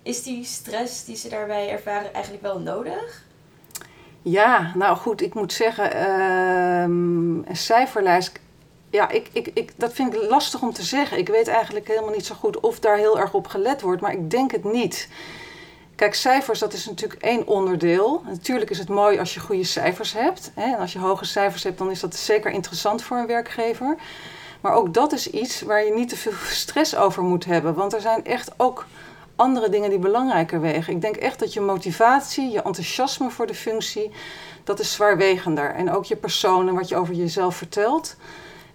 is 0.04 0.24
die 0.24 0.46
stress 0.46 1.06
die 1.06 1.16
ze 1.16 1.30
daarbij 1.30 1.70
ervaren 1.70 2.14
eigenlijk 2.14 2.44
wel 2.44 2.60
nodig? 2.60 3.24
Ja, 4.22 4.72
nou 4.76 4.98
goed, 4.98 5.22
ik 5.22 5.34
moet 5.34 5.54
zeggen, 5.54 5.96
uh, 5.96 6.82
een 7.48 7.56
cijferlijst. 7.56 8.40
Ja, 8.90 9.10
ik, 9.10 9.30
ik, 9.32 9.52
ik, 9.54 9.72
dat 9.76 9.94
vind 9.94 10.14
ik 10.14 10.30
lastig 10.30 10.62
om 10.62 10.74
te 10.74 10.84
zeggen. 10.84 11.18
Ik 11.18 11.28
weet 11.28 11.48
eigenlijk 11.48 11.88
helemaal 11.88 12.14
niet 12.14 12.26
zo 12.26 12.36
goed 12.36 12.60
of 12.60 12.80
daar 12.80 12.98
heel 12.98 13.20
erg 13.20 13.34
op 13.34 13.48
gelet 13.48 13.82
wordt, 13.82 14.02
maar 14.02 14.14
ik 14.14 14.30
denk 14.30 14.52
het 14.52 14.64
niet. 14.64 15.10
Kijk, 15.96 16.14
cijfers, 16.14 16.60
dat 16.60 16.74
is 16.74 16.86
natuurlijk 16.86 17.22
één 17.22 17.48
onderdeel. 17.48 18.22
Natuurlijk 18.26 18.70
is 18.70 18.78
het 18.78 18.90
mooi 18.90 19.20
als 19.20 19.34
je 19.34 19.40
goede 19.40 19.64
cijfers 19.64 20.14
hebt. 20.14 20.52
Hè? 20.56 20.64
En 20.64 20.78
als 20.78 20.94
je 20.94 21.00
hoge 21.00 21.26
cijfers 21.26 21.64
hebt, 21.64 21.78
dan 21.78 21.92
is 21.92 22.00
dat 22.00 22.16
zeker 22.16 22.52
interessant 22.52 23.04
voor 23.04 23.18
een 23.18 23.28
werkgever. 23.28 23.98
Maar 24.62 24.74
ook 24.74 24.94
dat 24.94 25.12
is 25.14 25.30
iets 25.30 25.62
waar 25.62 25.86
je 25.86 25.94
niet 25.94 26.10
te 26.10 26.16
veel 26.16 26.32
stress 26.64 26.96
over 26.96 27.24
moet 27.24 27.46
hebben. 27.46 27.74
Want 27.74 27.94
er 27.94 28.02
zijn 28.02 28.26
echt 28.26 28.52
ook 28.58 28.86
andere 29.36 29.70
dingen 29.70 29.90
die 29.90 30.00
belangrijker 30.00 30.62
wegen. 30.62 30.94
Ik 30.94 31.02
denk 31.02 31.16
echt 31.16 31.40
dat 31.40 31.54
je 31.54 31.62
motivatie, 31.62 32.52
je 32.52 32.62
enthousiasme 32.62 33.30
voor 33.30 33.48
de 33.48 33.56
functie, 33.56 34.12
dat 34.64 34.80
is 34.80 34.94
zwaarwegender. 34.94 35.76
En 35.76 35.92
ook 35.92 36.06
je 36.06 36.16
persoon 36.16 36.68
en 36.68 36.76
wat 36.76 36.90
je 36.90 36.96
over 36.96 37.14
jezelf 37.14 37.56
vertelt, 37.56 38.16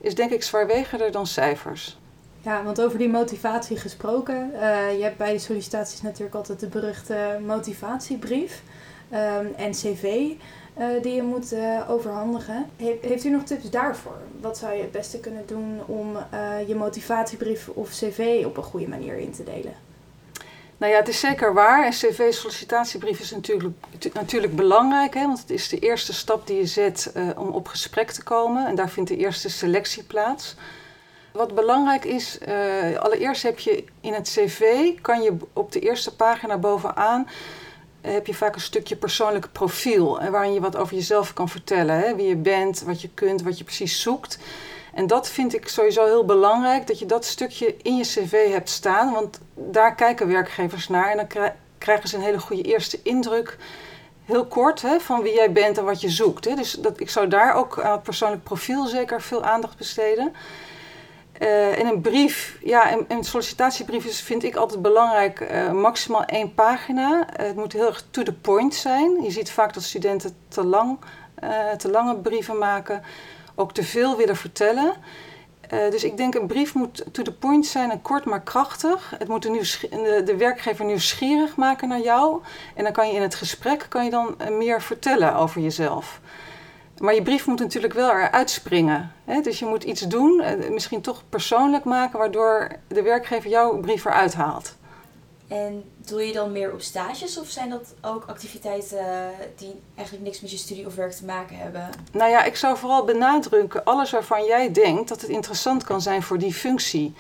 is 0.00 0.14
denk 0.14 0.30
ik 0.30 0.42
zwaarwegender 0.42 1.12
dan 1.12 1.26
cijfers. 1.26 1.98
Ja, 2.40 2.62
want 2.62 2.80
over 2.80 2.98
die 2.98 3.08
motivatie 3.08 3.76
gesproken. 3.76 4.50
Uh, 4.52 4.96
je 4.96 5.02
hebt 5.02 5.16
bij 5.16 5.32
de 5.32 5.38
sollicitaties 5.38 6.02
natuurlijk 6.02 6.34
altijd 6.34 6.60
de 6.60 6.66
beruchte 6.66 7.40
motivatiebrief 7.46 8.62
um, 9.12 9.54
en 9.56 9.70
cv 9.70 10.30
uh, 10.78 11.02
die 11.02 11.14
je 11.14 11.22
moet 11.22 11.52
uh, 11.52 11.90
overhandigen. 11.90 12.66
He 12.76 12.98
heeft 13.00 13.24
u 13.24 13.30
nog 13.30 13.42
tips 13.42 13.70
daarvoor? 13.70 14.16
Wat 14.40 14.58
zou 14.58 14.74
je 14.74 14.80
het 14.80 14.92
beste 14.92 15.20
kunnen 15.20 15.46
doen 15.46 15.80
om 15.86 16.16
je 16.66 16.74
motivatiebrief 16.74 17.68
of 17.68 17.90
cv 17.90 18.42
op 18.46 18.56
een 18.56 18.62
goede 18.62 18.88
manier 18.88 19.16
in 19.16 19.32
te 19.32 19.44
delen? 19.44 19.74
Nou 20.76 20.92
ja, 20.92 20.98
het 20.98 21.08
is 21.08 21.20
zeker 21.20 21.54
waar. 21.54 21.86
Een 21.86 21.92
cv-sollicitatiebrief 21.92 23.20
is 23.20 23.30
natuurlijk, 23.30 23.74
natuurlijk 24.12 24.56
belangrijk, 24.56 25.14
hè, 25.14 25.26
want 25.26 25.40
het 25.40 25.50
is 25.50 25.68
de 25.68 25.78
eerste 25.78 26.12
stap 26.12 26.46
die 26.46 26.56
je 26.56 26.66
zet 26.66 27.12
om 27.36 27.48
op 27.48 27.68
gesprek 27.68 28.10
te 28.10 28.22
komen. 28.22 28.66
En 28.66 28.74
daar 28.74 28.90
vindt 28.90 29.10
de 29.10 29.16
eerste 29.16 29.50
selectie 29.50 30.02
plaats. 30.02 30.56
Wat 31.32 31.54
belangrijk 31.54 32.04
is, 32.04 32.38
allereerst 32.98 33.42
heb 33.42 33.58
je 33.58 33.84
in 34.00 34.12
het 34.12 34.28
cv, 34.28 34.92
kan 35.00 35.22
je 35.22 35.36
op 35.52 35.72
de 35.72 35.80
eerste 35.80 36.16
pagina 36.16 36.58
bovenaan, 36.58 37.28
heb 38.12 38.26
je 38.26 38.34
vaak 38.34 38.54
een 38.54 38.60
stukje 38.60 38.96
persoonlijk 38.96 39.48
profiel. 39.52 40.30
Waarin 40.30 40.52
je 40.52 40.60
wat 40.60 40.76
over 40.76 40.94
jezelf 40.94 41.32
kan 41.32 41.48
vertellen. 41.48 41.98
Hè? 41.98 42.14
Wie 42.14 42.26
je 42.26 42.36
bent, 42.36 42.82
wat 42.82 43.00
je 43.00 43.08
kunt, 43.14 43.42
wat 43.42 43.58
je 43.58 43.64
precies 43.64 44.00
zoekt. 44.00 44.38
En 44.94 45.06
dat 45.06 45.28
vind 45.28 45.54
ik 45.54 45.68
sowieso 45.68 46.04
heel 46.04 46.24
belangrijk, 46.24 46.86
dat 46.86 46.98
je 46.98 47.06
dat 47.06 47.24
stukje 47.24 47.76
in 47.82 47.96
je 47.96 48.02
cv 48.02 48.50
hebt 48.52 48.68
staan. 48.68 49.12
Want 49.12 49.40
daar 49.54 49.94
kijken 49.94 50.28
werkgevers 50.28 50.88
naar 50.88 51.10
en 51.10 51.16
dan 51.16 51.50
krijgen 51.78 52.08
ze 52.08 52.16
een 52.16 52.22
hele 52.22 52.40
goede 52.40 52.62
eerste 52.62 53.00
indruk 53.02 53.56
heel 54.24 54.46
kort 54.46 54.82
hè, 54.82 55.00
van 55.00 55.22
wie 55.22 55.34
jij 55.34 55.52
bent 55.52 55.78
en 55.78 55.84
wat 55.84 56.00
je 56.00 56.10
zoekt. 56.10 56.44
Hè. 56.44 56.54
Dus 56.54 56.72
dat, 56.72 57.00
ik 57.00 57.10
zou 57.10 57.28
daar 57.28 57.54
ook 57.54 57.80
aan 57.80 57.92
het 57.92 58.02
persoonlijk 58.02 58.42
profiel 58.42 58.86
zeker 58.86 59.22
veel 59.22 59.42
aandacht 59.42 59.76
besteden. 59.76 60.32
Uh, 61.42 61.78
een 61.78 62.00
brief, 62.00 62.58
ja, 62.62 62.92
een, 62.92 63.04
een 63.08 63.24
sollicitatiebrief 63.24 64.04
is, 64.04 64.20
vind 64.20 64.42
ik 64.42 64.56
altijd 64.56 64.82
belangrijk, 64.82 65.40
uh, 65.40 65.72
maximaal 65.72 66.24
één 66.24 66.54
pagina. 66.54 67.26
Uh, 67.40 67.46
het 67.46 67.56
moet 67.56 67.72
heel 67.72 67.86
erg 67.86 68.04
to 68.10 68.22
the 68.22 68.32
point 68.32 68.74
zijn. 68.74 69.22
Je 69.22 69.30
ziet 69.30 69.50
vaak 69.50 69.74
dat 69.74 69.82
studenten 69.82 70.36
te, 70.48 70.64
lang, 70.64 70.98
te 71.78 71.90
lange 71.90 72.16
brieven 72.16 72.58
maken, 72.58 73.02
ook 73.54 73.72
te 73.72 73.82
veel 73.82 74.16
willen 74.16 74.36
vertellen. 74.36 74.94
dus 75.68 76.04
ik 76.04 76.16
denk 76.16 76.34
een 76.34 76.46
brief 76.46 76.74
moet 76.74 77.04
to 77.12 77.22
the 77.22 77.32
point 77.32 77.66
zijn 77.66 77.90
en 77.90 78.02
kort 78.02 78.24
maar 78.24 78.42
krachtig. 78.42 79.14
Het 79.18 79.28
moet 79.28 79.42
de, 79.42 79.50
de, 79.90 80.22
de, 80.24 80.36
werkgever 80.36 80.84
nieuwsgierig 80.84 81.56
maken 81.56 81.88
naar 81.88 82.00
jou. 82.00 82.42
En 82.74 82.84
dan 82.84 82.92
kan 82.92 83.08
je 83.08 83.14
in 83.14 83.22
het 83.22 83.34
gesprek 83.34 83.86
kan 83.88 84.04
je 84.04 84.10
dan 84.10 84.36
meer 84.50 84.82
vertellen 84.82 85.34
over 85.34 85.60
jezelf. 85.60 86.20
Maar 86.98 87.14
je 87.14 87.22
brief 87.22 87.46
moet 87.46 87.58
natuurlijk 87.58 87.92
wel 87.92 88.10
eruit 88.10 88.50
springen. 88.50 89.12
Hè? 89.24 89.40
Dus 89.40 89.58
je 89.58 89.66
moet 89.66 89.84
iets 89.84 90.00
doen, 90.00 90.40
eh, 90.40 90.70
misschien 90.70 91.00
toch 91.00 91.22
persoonlijk 91.28 91.84
maken, 91.84 92.18
waardoor 92.18 92.68
de 92.88 93.02
werkgever 93.02 93.50
jouw 93.50 93.80
brief 93.80 94.04
eruit 94.04 94.34
haalt. 94.34 94.74
En 95.48 95.84
doe 95.96 96.26
je 96.26 96.32
dan 96.32 96.52
meer 96.52 96.72
op 96.72 96.80
stages 96.80 97.38
of 97.38 97.48
zijn 97.48 97.70
dat 97.70 97.94
ook 98.02 98.24
activiteiten 98.26 99.30
die 99.56 99.80
eigenlijk 99.94 100.26
niks 100.26 100.40
met 100.40 100.50
je 100.50 100.56
studie 100.56 100.86
of 100.86 100.94
werk 100.94 101.12
te 101.12 101.24
maken 101.24 101.56
hebben? 101.56 101.88
Nou 102.12 102.30
ja, 102.30 102.44
ik 102.44 102.56
zou 102.56 102.76
vooral 102.76 103.04
benadrukken 103.04 103.84
alles 103.84 104.10
waarvan 104.10 104.44
jij 104.44 104.72
denkt 104.72 105.08
dat 105.08 105.20
het 105.20 105.30
interessant 105.30 105.84
kan 105.84 106.00
zijn 106.00 106.22
voor 106.22 106.38
die 106.38 106.54
functie. 106.54 107.14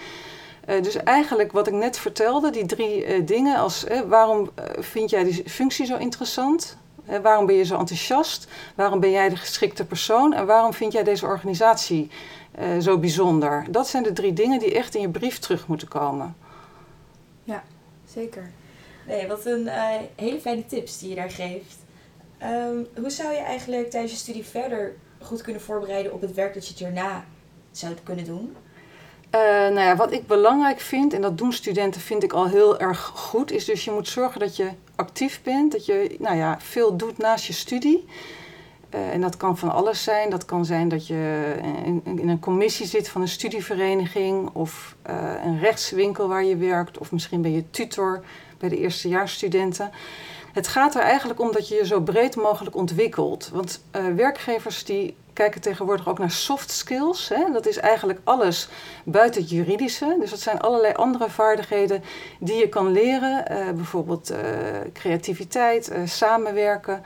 Uh, 0.68 0.82
dus 0.82 0.96
eigenlijk 0.96 1.52
wat 1.52 1.66
ik 1.66 1.72
net 1.72 1.98
vertelde, 1.98 2.50
die 2.50 2.66
drie 2.66 3.06
uh, 3.06 3.26
dingen, 3.26 3.58
als 3.58 3.84
waarom 4.06 4.50
vind 4.78 5.10
jij 5.10 5.24
die 5.24 5.42
functie 5.46 5.86
zo 5.86 5.96
interessant? 5.96 6.76
Waarom 7.22 7.46
ben 7.46 7.54
je 7.54 7.64
zo 7.64 7.78
enthousiast? 7.78 8.48
Waarom 8.74 9.00
ben 9.00 9.10
jij 9.10 9.28
de 9.28 9.36
geschikte 9.36 9.84
persoon? 9.84 10.32
En 10.32 10.46
waarom 10.46 10.72
vind 10.72 10.92
jij 10.92 11.04
deze 11.04 11.26
organisatie 11.26 12.10
uh, 12.58 12.78
zo 12.80 12.98
bijzonder? 12.98 13.66
Dat 13.70 13.88
zijn 13.88 14.02
de 14.02 14.12
drie 14.12 14.32
dingen 14.32 14.58
die 14.58 14.74
echt 14.74 14.94
in 14.94 15.00
je 15.00 15.08
brief 15.08 15.38
terug 15.38 15.66
moeten 15.66 15.88
komen. 15.88 16.36
Ja, 17.44 17.62
zeker. 18.06 18.50
Nee, 19.06 19.26
wat 19.26 19.46
een 19.46 19.66
uh, 19.66 19.88
hele 20.16 20.40
fijne 20.40 20.66
tips 20.66 20.98
die 20.98 21.08
je 21.08 21.14
daar 21.14 21.30
geeft. 21.30 21.76
Um, 22.42 22.86
hoe 22.96 23.10
zou 23.10 23.32
je 23.32 23.38
eigenlijk 23.38 23.90
tijdens 23.90 24.12
je 24.12 24.18
studie 24.18 24.44
verder 24.44 24.96
goed 25.20 25.42
kunnen 25.42 25.62
voorbereiden 25.62 26.12
op 26.12 26.20
het 26.20 26.34
werk 26.34 26.54
dat 26.54 26.68
je 26.68 26.84
hierna 26.84 27.24
zou 27.70 27.94
kunnen 28.02 28.24
doen? 28.24 28.56
Uh, 29.34 29.40
nou 29.40 29.80
ja, 29.80 29.96
wat 29.96 30.12
ik 30.12 30.26
belangrijk 30.26 30.80
vind, 30.80 31.12
en 31.12 31.20
dat 31.20 31.38
doen 31.38 31.52
studenten 31.52 32.00
vind 32.00 32.22
ik 32.22 32.32
al 32.32 32.48
heel 32.48 32.78
erg 32.78 33.00
goed, 33.00 33.52
is 33.52 33.64
dus 33.64 33.84
je 33.84 33.90
moet 33.90 34.08
zorgen 34.08 34.40
dat 34.40 34.56
je 34.56 34.68
actief 34.94 35.42
bent, 35.42 35.72
dat 35.72 35.86
je 35.86 36.16
nou 36.18 36.36
ja, 36.36 36.56
veel 36.60 36.96
doet 36.96 37.18
naast 37.18 37.44
je 37.44 37.52
studie. 37.52 38.06
Uh, 38.94 39.12
en 39.12 39.20
dat 39.20 39.36
kan 39.36 39.58
van 39.58 39.72
alles 39.72 40.02
zijn. 40.02 40.30
Dat 40.30 40.44
kan 40.44 40.64
zijn 40.64 40.88
dat 40.88 41.06
je 41.06 41.54
in, 42.04 42.28
een 42.28 42.40
commissie 42.40 42.86
zit 42.86 43.08
van 43.08 43.20
een 43.20 43.28
studievereniging 43.28 44.50
of 44.52 44.96
uh, 45.10 45.32
een 45.44 45.60
rechtswinkel 45.60 46.28
waar 46.28 46.44
je 46.44 46.56
werkt, 46.56 46.98
of 46.98 47.12
misschien 47.12 47.42
ben 47.42 47.52
je 47.52 47.70
tutor 47.70 48.24
bij 48.58 48.68
de 48.68 48.78
eerstejaarsstudenten. 48.78 49.90
Het 50.52 50.68
gaat 50.68 50.94
er 50.94 51.02
eigenlijk 51.02 51.40
om 51.40 51.52
dat 51.52 51.68
je 51.68 51.74
je 51.74 51.86
zo 51.86 52.00
breed 52.00 52.36
mogelijk 52.36 52.76
ontwikkelt. 52.76 53.50
Want 53.52 53.84
werkgevers 54.16 54.84
die 54.84 55.16
kijken 55.34 55.60
tegenwoordig 55.60 56.08
ook 56.08 56.18
naar 56.18 56.30
soft 56.30 56.70
skills. 56.70 57.28
Hè? 57.28 57.52
Dat 57.52 57.66
is 57.66 57.76
eigenlijk 57.76 58.20
alles 58.24 58.68
buiten 59.04 59.40
het 59.40 59.50
juridische. 59.50 60.16
Dus 60.20 60.30
dat 60.30 60.40
zijn 60.40 60.60
allerlei 60.60 60.94
andere 60.94 61.30
vaardigheden 61.30 62.02
die 62.40 62.56
je 62.56 62.68
kan 62.68 62.92
leren. 62.92 63.44
Uh, 63.52 63.70
bijvoorbeeld 63.70 64.30
uh, 64.30 64.38
creativiteit, 64.92 65.90
uh, 65.92 65.98
samenwerken. 66.04 67.02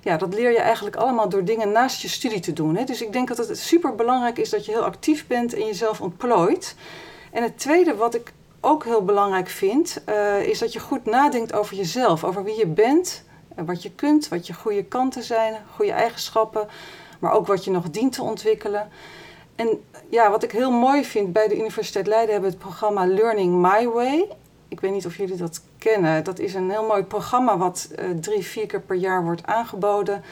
Ja, 0.00 0.16
dat 0.16 0.34
leer 0.34 0.50
je 0.50 0.58
eigenlijk 0.58 0.96
allemaal 0.96 1.28
door 1.28 1.44
dingen 1.44 1.72
naast 1.72 2.02
je 2.02 2.08
studie 2.08 2.40
te 2.40 2.52
doen. 2.52 2.76
Hè? 2.76 2.84
Dus 2.84 3.02
ik 3.02 3.12
denk 3.12 3.28
dat 3.28 3.48
het 3.48 3.58
super 3.58 3.94
belangrijk 3.94 4.38
is 4.38 4.50
dat 4.50 4.64
je 4.64 4.72
heel 4.72 4.84
actief 4.84 5.26
bent 5.26 5.54
en 5.54 5.66
jezelf 5.66 6.00
ontplooit. 6.00 6.74
En 7.32 7.42
het 7.42 7.58
tweede 7.58 7.94
wat 7.94 8.14
ik 8.14 8.32
ook 8.60 8.84
heel 8.84 9.04
belangrijk 9.04 9.48
vind, 9.48 10.02
is 10.42 10.58
dat 10.58 10.72
je 10.72 10.78
goed 10.78 11.04
nadenkt 11.04 11.52
over 11.52 11.76
jezelf, 11.76 12.24
over 12.24 12.44
wie 12.44 12.58
je 12.58 12.66
bent, 12.66 13.24
wat 13.66 13.82
je 13.82 13.90
kunt, 13.90 14.28
wat 14.28 14.46
je 14.46 14.52
goede 14.52 14.84
kanten 14.84 15.22
zijn, 15.22 15.54
goede 15.74 15.92
eigenschappen 15.92 16.68
maar 17.18 17.32
ook 17.32 17.46
wat 17.46 17.64
je 17.64 17.70
nog 17.70 17.90
dient 17.90 18.12
te 18.12 18.22
ontwikkelen. 18.22 18.88
En 19.56 19.84
ja, 20.08 20.30
wat 20.30 20.42
ik 20.42 20.52
heel 20.52 20.70
mooi 20.70 21.04
vind, 21.04 21.32
bij 21.32 21.48
de 21.48 21.58
Universiteit 21.58 22.06
Leiden 22.06 22.32
hebben 22.32 22.50
we 22.50 22.56
het 22.56 22.64
programma 22.64 23.06
Learning 23.06 23.54
My 23.54 23.88
Way. 23.88 24.28
Ik 24.68 24.80
weet 24.80 24.92
niet 24.92 25.06
of 25.06 25.16
jullie 25.16 25.36
dat 25.36 25.60
kennen. 25.78 26.24
Dat 26.24 26.38
is 26.38 26.54
een 26.54 26.70
heel 26.70 26.86
mooi 26.86 27.02
programma 27.02 27.58
wat 27.58 27.88
uh, 27.98 28.10
drie, 28.20 28.42
vier 28.42 28.66
keer 28.66 28.80
per 28.80 28.96
jaar 28.96 29.24
wordt 29.24 29.46
aangeboden. 29.46 30.22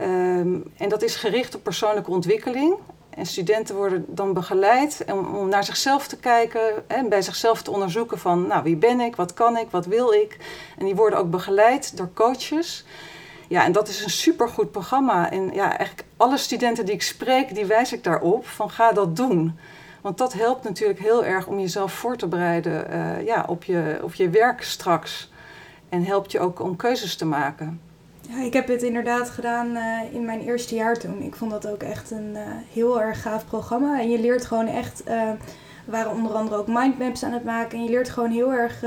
Um, 0.00 0.72
en 0.76 0.88
dat 0.88 1.02
is 1.02 1.16
gericht 1.16 1.54
op 1.54 1.62
persoonlijke 1.62 2.10
ontwikkeling. 2.10 2.74
En 3.10 3.26
studenten 3.26 3.76
worden 3.76 4.04
dan 4.08 4.32
begeleid 4.32 5.04
om, 5.12 5.36
om 5.36 5.48
naar 5.48 5.64
zichzelf 5.64 6.08
te 6.08 6.16
kijken 6.16 6.60
en 6.86 7.08
bij 7.08 7.22
zichzelf 7.22 7.62
te 7.62 7.70
onderzoeken 7.70 8.18
van, 8.18 8.46
nou, 8.46 8.62
wie 8.62 8.76
ben 8.76 9.00
ik, 9.00 9.16
wat 9.16 9.34
kan 9.34 9.56
ik, 9.56 9.70
wat 9.70 9.86
wil 9.86 10.12
ik. 10.12 10.36
En 10.78 10.84
die 10.84 10.94
worden 10.94 11.18
ook 11.18 11.30
begeleid 11.30 11.96
door 11.96 12.10
coaches. 12.14 12.84
Ja, 13.48 13.64
en 13.64 13.72
dat 13.72 13.88
is 13.88 14.04
een 14.04 14.10
supergoed 14.10 14.70
programma. 14.70 15.30
En 15.30 15.50
ja, 15.52 15.68
eigenlijk 15.76 16.08
alle 16.16 16.36
studenten 16.36 16.84
die 16.84 16.94
ik 16.94 17.02
spreek, 17.02 17.54
die 17.54 17.66
wijs 17.66 17.92
ik 17.92 18.04
daarop 18.04 18.46
van 18.46 18.70
ga 18.70 18.92
dat 18.92 19.16
doen. 19.16 19.58
Want 20.00 20.18
dat 20.18 20.32
helpt 20.32 20.64
natuurlijk 20.64 20.98
heel 20.98 21.24
erg 21.24 21.46
om 21.46 21.60
jezelf 21.60 21.92
voor 21.92 22.16
te 22.16 22.26
bereiden 22.26 22.86
uh, 22.90 23.26
ja, 23.26 23.44
op, 23.48 23.64
je, 23.64 23.98
op 24.02 24.14
je 24.14 24.30
werk 24.30 24.62
straks. 24.62 25.30
En 25.88 26.04
helpt 26.04 26.32
je 26.32 26.40
ook 26.40 26.60
om 26.60 26.76
keuzes 26.76 27.16
te 27.16 27.24
maken. 27.24 27.80
Ja, 28.28 28.42
ik 28.42 28.52
heb 28.52 28.68
het 28.68 28.82
inderdaad 28.82 29.30
gedaan 29.30 29.76
uh, 29.76 29.98
in 30.12 30.24
mijn 30.24 30.40
eerste 30.40 30.74
jaar 30.74 30.98
toen. 30.98 31.22
Ik 31.22 31.36
vond 31.36 31.50
dat 31.50 31.68
ook 31.68 31.82
echt 31.82 32.10
een 32.10 32.30
uh, 32.32 32.40
heel 32.72 33.00
erg 33.00 33.22
gaaf 33.22 33.46
programma. 33.46 34.00
En 34.00 34.10
je 34.10 34.20
leert 34.20 34.46
gewoon 34.46 34.66
echt, 34.66 35.04
we 35.04 35.36
waren 35.84 36.10
onder 36.10 36.32
andere 36.32 36.56
ook 36.56 36.66
mindmaps 36.66 37.24
aan 37.24 37.32
het 37.32 37.44
maken. 37.44 37.78
En 37.78 37.84
je 37.84 37.90
leert 37.90 38.08
gewoon 38.08 38.30
heel 38.30 38.52
erg 38.52 38.82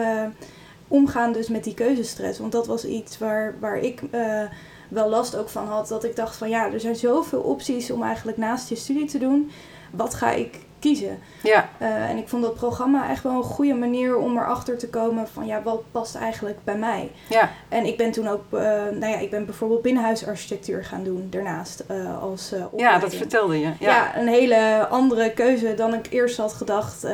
omgaan 0.92 1.34
dus 1.34 1.48
met 1.48 1.64
die 1.64 1.74
keuzestress. 1.74 2.40
Want 2.40 2.52
dat 2.52 2.68
was 2.68 2.86
iets 2.86 3.18
waar, 3.18 3.56
waar 3.60 3.78
ik 3.78 4.02
uh, 4.02 4.44
wel 4.90 5.10
last 5.10 5.36
ook 5.36 5.50
van 5.50 5.68
had. 5.68 5.88
Dat 5.88 6.04
ik 6.04 6.16
dacht 6.16 6.36
van 6.36 6.50
ja, 6.50 6.72
er 6.72 6.80
zijn 6.80 6.96
zoveel 6.96 7.42
opties 7.42 7.92
om 7.92 8.04
eigenlijk 8.04 8.38
naast 8.38 8.70
je 8.70 8.76
studie 8.76 9.06
te 9.06 9.18
doen. 9.18 9.52
Wat 9.92 10.14
ga 10.14 10.32
ik 10.32 10.60
kiezen. 10.82 11.20
Ja. 11.44 11.70
Uh, 11.82 12.10
en 12.10 12.18
ik 12.18 12.28
vond 12.28 12.44
dat 12.44 12.54
programma 12.54 13.10
echt 13.10 13.24
wel 13.24 13.36
een 13.36 13.44
goede 13.44 13.74
manier 13.74 14.18
om 14.18 14.38
erachter 14.38 14.78
te 14.78 14.90
komen 14.90 15.28
van 15.28 15.46
ja, 15.46 15.62
wat 15.62 15.82
past 15.92 16.16
eigenlijk 16.16 16.58
bij 16.64 16.78
mij. 16.78 17.12
Ja. 17.30 17.50
En 17.70 17.86
ik 17.86 17.98
ben 17.98 18.12
toen 18.12 18.28
ook, 18.28 18.44
uh, 18.52 18.60
nou 18.92 19.06
ja, 19.06 19.18
ik 19.18 19.30
ben 19.30 19.46
bijvoorbeeld 19.46 19.82
binnenhuisarchitectuur 19.82 20.84
gaan 20.84 21.04
doen 21.04 21.28
daarnaast 21.30 21.84
uh, 21.92 22.22
als 22.22 22.54
Ja, 22.76 23.00
dat 23.00 23.16
vertelde 23.16 23.60
je. 23.60 23.66
Ja. 23.66 23.74
ja. 23.80 24.18
een 24.18 24.28
hele 24.28 24.88
andere 24.88 25.32
keuze 25.34 25.74
dan 25.74 25.94
ik 25.94 26.08
eerst 26.10 26.38
had 26.38 26.54
gedacht. 26.54 27.08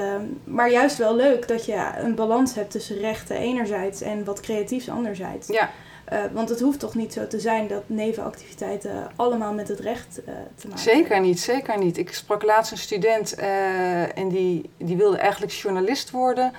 maar 0.44 0.72
juist 0.72 0.98
wel 0.98 1.16
leuk 1.16 1.48
dat 1.48 1.66
je 1.66 1.90
een 1.98 2.16
balans 2.16 2.56
hebt 2.56 2.72
tussen 2.72 2.98
rechten 2.98 3.38
enerzijds 3.38 4.02
en 4.02 4.24
wat 4.24 4.40
creatiefs 4.40 4.90
anderzijds. 4.90 5.48
Ja. 5.48 5.70
Uh, 6.14 6.20
want 6.32 6.50
het 6.50 6.60
hoeft 6.60 6.80
toch 6.80 6.96
niet 6.96 7.14
zo 7.14 7.28
te 7.28 7.40
zijn 7.40 7.68
dat 7.68 7.84
nevenactiviteiten 7.86 9.08
allemaal 9.16 9.54
met 9.54 9.68
het 9.68 9.80
recht 9.80 10.20
uh, 10.20 10.34
te 10.56 10.68
maken 10.68 10.84
Zeker 10.84 11.20
niet, 11.20 11.40
zeker 11.40 11.78
niet. 11.78 11.98
Ik 11.98 12.14
sprak 12.14 12.44
laatst 12.44 12.72
een 12.72 12.78
student 12.78 13.40
uh, 13.40 14.18
en 14.18 14.30
die, 14.30 14.70
die 14.78 14.98
wilde 14.98 15.18
eigenlijk 15.18 15.52
journalist 15.52 16.12
worden. 16.12 16.52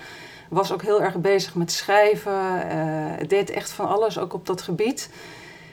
Was 0.49 0.73
ook 0.73 0.83
heel 0.83 1.03
erg 1.03 1.17
bezig 1.17 1.55
met 1.55 1.73
schrijven. 1.73 2.41
deed 3.29 3.51
echt 3.51 3.71
van 3.71 3.89
alles, 3.89 4.19
ook 4.19 4.33
op 4.33 4.47
dat 4.47 4.63
gebied. 4.63 5.09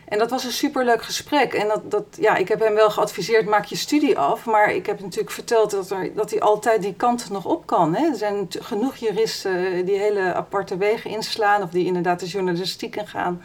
En 0.05 0.17
dat 0.17 0.29
was 0.29 0.43
een 0.43 0.51
superleuk 0.51 1.03
gesprek. 1.03 1.53
En 1.53 1.67
dat, 1.67 1.91
dat, 1.91 2.05
ja, 2.19 2.35
ik 2.35 2.47
heb 2.47 2.59
hem 2.59 2.73
wel 2.73 2.89
geadviseerd, 2.89 3.45
maak 3.45 3.65
je 3.65 3.75
studie 3.75 4.19
af. 4.19 4.45
Maar 4.45 4.73
ik 4.73 4.85
heb 4.85 4.99
natuurlijk 4.99 5.31
verteld 5.31 5.71
dat, 5.71 5.91
er, 5.91 6.13
dat 6.13 6.29
hij 6.29 6.41
altijd 6.41 6.81
die 6.81 6.93
kant 6.93 7.29
nog 7.29 7.45
op 7.45 7.65
kan. 7.65 7.95
Hè. 7.95 8.07
Er 8.07 8.15
zijn 8.15 8.47
genoeg 8.49 8.95
juristen 8.95 9.85
die 9.85 9.97
hele 9.97 10.33
aparte 10.33 10.77
wegen 10.77 11.09
inslaan... 11.09 11.61
of 11.61 11.69
die 11.69 11.85
inderdaad 11.85 12.19
de 12.19 12.27
journalistiek 12.27 12.95
ingaan. 12.95 13.41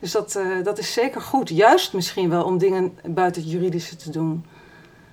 Dus 0.00 0.12
dat, 0.12 0.34
uh, 0.38 0.64
dat 0.64 0.78
is 0.78 0.92
zeker 0.92 1.20
goed. 1.20 1.48
Juist 1.48 1.92
misschien 1.92 2.30
wel 2.30 2.44
om 2.44 2.58
dingen 2.58 2.98
buiten 3.04 3.42
het 3.42 3.50
juridische 3.50 3.96
te 3.96 4.10
doen. 4.10 4.44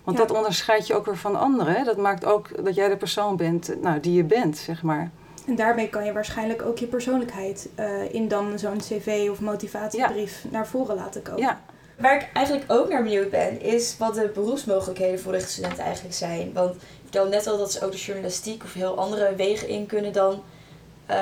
Want 0.04 0.18
ja. 0.18 0.26
dat 0.26 0.38
onderscheidt 0.38 0.88
je 0.88 0.96
ook 0.96 1.06
weer 1.06 1.18
van 1.18 1.40
anderen. 1.40 1.74
Hè. 1.74 1.84
Dat 1.84 1.98
maakt 1.98 2.26
ook 2.26 2.64
dat 2.64 2.76
jij 2.76 2.90
de 2.90 2.98
persoon 2.98 3.36
bent 3.36 3.82
nou, 3.82 4.00
die 4.00 4.14
je 4.14 4.24
bent, 4.24 4.58
zeg 4.58 4.84
maar. 4.84 5.12
En 5.48 5.56
daarmee 5.56 5.90
kan 5.90 6.06
je 6.06 6.14
waarschijnlijk 6.14 6.62
ook 6.62 6.78
je 6.78 6.86
persoonlijkheid 6.86 7.70
uh, 7.80 8.14
in 8.14 8.28
dan 8.28 8.60
zo'n 8.60 8.78
cv 8.78 9.28
of 9.32 9.40
motivatiebrief 9.40 10.44
ja. 10.44 10.50
naar 10.52 10.68
voren 10.68 10.96
laten 10.96 11.22
komen. 11.22 11.42
Ja. 11.42 11.62
Waar 11.98 12.16
ik 12.16 12.30
eigenlijk 12.34 12.72
ook 12.72 12.90
naar 12.90 13.04
benieuwd 13.04 13.30
ben, 13.30 13.62
is 13.62 13.98
wat 13.98 14.16
de 14.16 14.32
beroepsmogelijkheden 14.34 15.20
voor 15.20 15.32
rechtsstudenten 15.32 15.84
eigenlijk 15.84 16.16
zijn. 16.16 16.54
Want 16.54 16.76
ik 16.76 16.82
vertelde 17.02 17.30
net 17.30 17.48
al 17.48 17.58
dat 17.58 17.72
ze 17.72 17.86
ook 17.86 17.92
de 17.92 17.98
journalistiek 17.98 18.64
of 18.64 18.74
heel 18.74 18.98
andere 18.98 19.36
wegen 19.36 19.68
in 19.68 19.86
kunnen 19.86 20.14
dan 20.14 20.32
uh, 20.34 21.16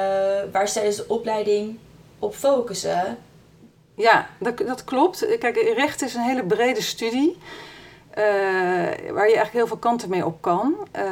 waar 0.52 0.68
ze 0.68 0.74
tijdens 0.74 0.96
de 0.96 1.08
opleiding 1.08 1.78
op 2.20 2.36
focussen. 2.36 3.18
Ja, 3.96 4.30
dat, 4.40 4.58
dat 4.58 4.84
klopt. 4.84 5.38
Kijk, 5.40 5.74
recht 5.76 6.02
is 6.02 6.14
een 6.14 6.22
hele 6.22 6.46
brede 6.46 6.82
studie. 6.82 7.38
Uh, 8.18 8.24
waar 9.12 9.28
je 9.30 9.36
eigenlijk 9.36 9.52
heel 9.52 9.68
veel 9.68 9.78
kanten 9.78 10.10
mee 10.10 10.26
op 10.26 10.42
kan. 10.42 10.76
Uh, 10.96 11.04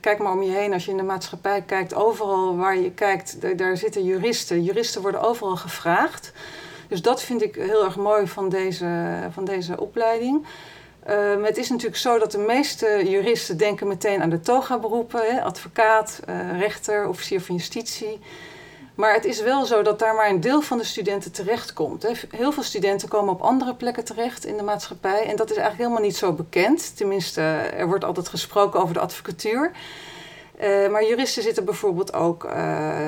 kijk 0.00 0.18
maar 0.18 0.32
om 0.32 0.42
je 0.42 0.50
heen 0.50 0.72
als 0.72 0.84
je 0.84 0.90
in 0.90 0.96
de 0.96 1.02
maatschappij 1.02 1.62
kijkt. 1.62 1.94
Overal 1.94 2.56
waar 2.56 2.76
je 2.76 2.90
kijkt, 2.90 3.58
daar, 3.58 3.76
zitten 3.76 4.04
juristen. 4.04 4.62
Juristen 4.62 5.02
worden 5.02 5.22
overal 5.22 5.56
gevraagd. 5.56 6.32
Dus 6.88 7.02
dat 7.02 7.22
vind 7.22 7.42
ik 7.42 7.54
heel 7.54 7.84
erg 7.84 7.96
mooi 7.96 8.26
van 8.26 8.48
deze, 8.48 8.86
van 9.30 9.44
deze 9.44 9.80
opleiding. 9.80 10.46
Uh, 11.08 11.44
het 11.44 11.56
is 11.56 11.68
natuurlijk 11.68 11.96
zo 11.96 12.18
dat 12.18 12.32
de 12.32 12.38
meeste 12.38 13.02
juristen 13.04 13.56
denken 13.56 13.86
meteen 13.88 14.22
aan 14.22 14.30
de 14.30 14.40
toga-beroepen. 14.40 15.42
Advocaat, 15.42 16.20
rechter, 16.58 17.08
officier 17.08 17.40
van 17.40 17.54
justitie. 17.54 18.20
Maar 18.94 19.14
het 19.14 19.24
is 19.24 19.42
wel 19.42 19.64
zo 19.64 19.82
dat 19.82 19.98
daar 19.98 20.14
maar 20.14 20.30
een 20.30 20.40
deel 20.40 20.60
van 20.60 20.78
de 20.78 20.84
studenten 20.84 21.32
terechtkomt. 21.32 22.06
Heel 22.30 22.52
veel 22.52 22.62
studenten 22.62 23.08
komen 23.08 23.32
op 23.32 23.40
andere 23.40 23.74
plekken 23.74 24.04
terecht 24.04 24.44
in 24.44 24.56
de 24.56 24.62
maatschappij. 24.62 25.26
En 25.26 25.36
dat 25.36 25.50
is 25.50 25.56
eigenlijk 25.56 25.78
helemaal 25.78 26.08
niet 26.08 26.16
zo 26.16 26.32
bekend. 26.32 26.96
Tenminste, 26.96 27.40
er 27.76 27.86
wordt 27.86 28.04
altijd 28.04 28.28
gesproken 28.28 28.80
over 28.80 28.94
de 28.94 29.00
advocatuur. 29.00 29.70
Uh, 30.62 30.90
maar 30.90 31.04
juristen 31.04 31.42
zitten 31.42 31.64
bijvoorbeeld 31.64 32.12
ook 32.12 32.44
uh, 32.44 32.52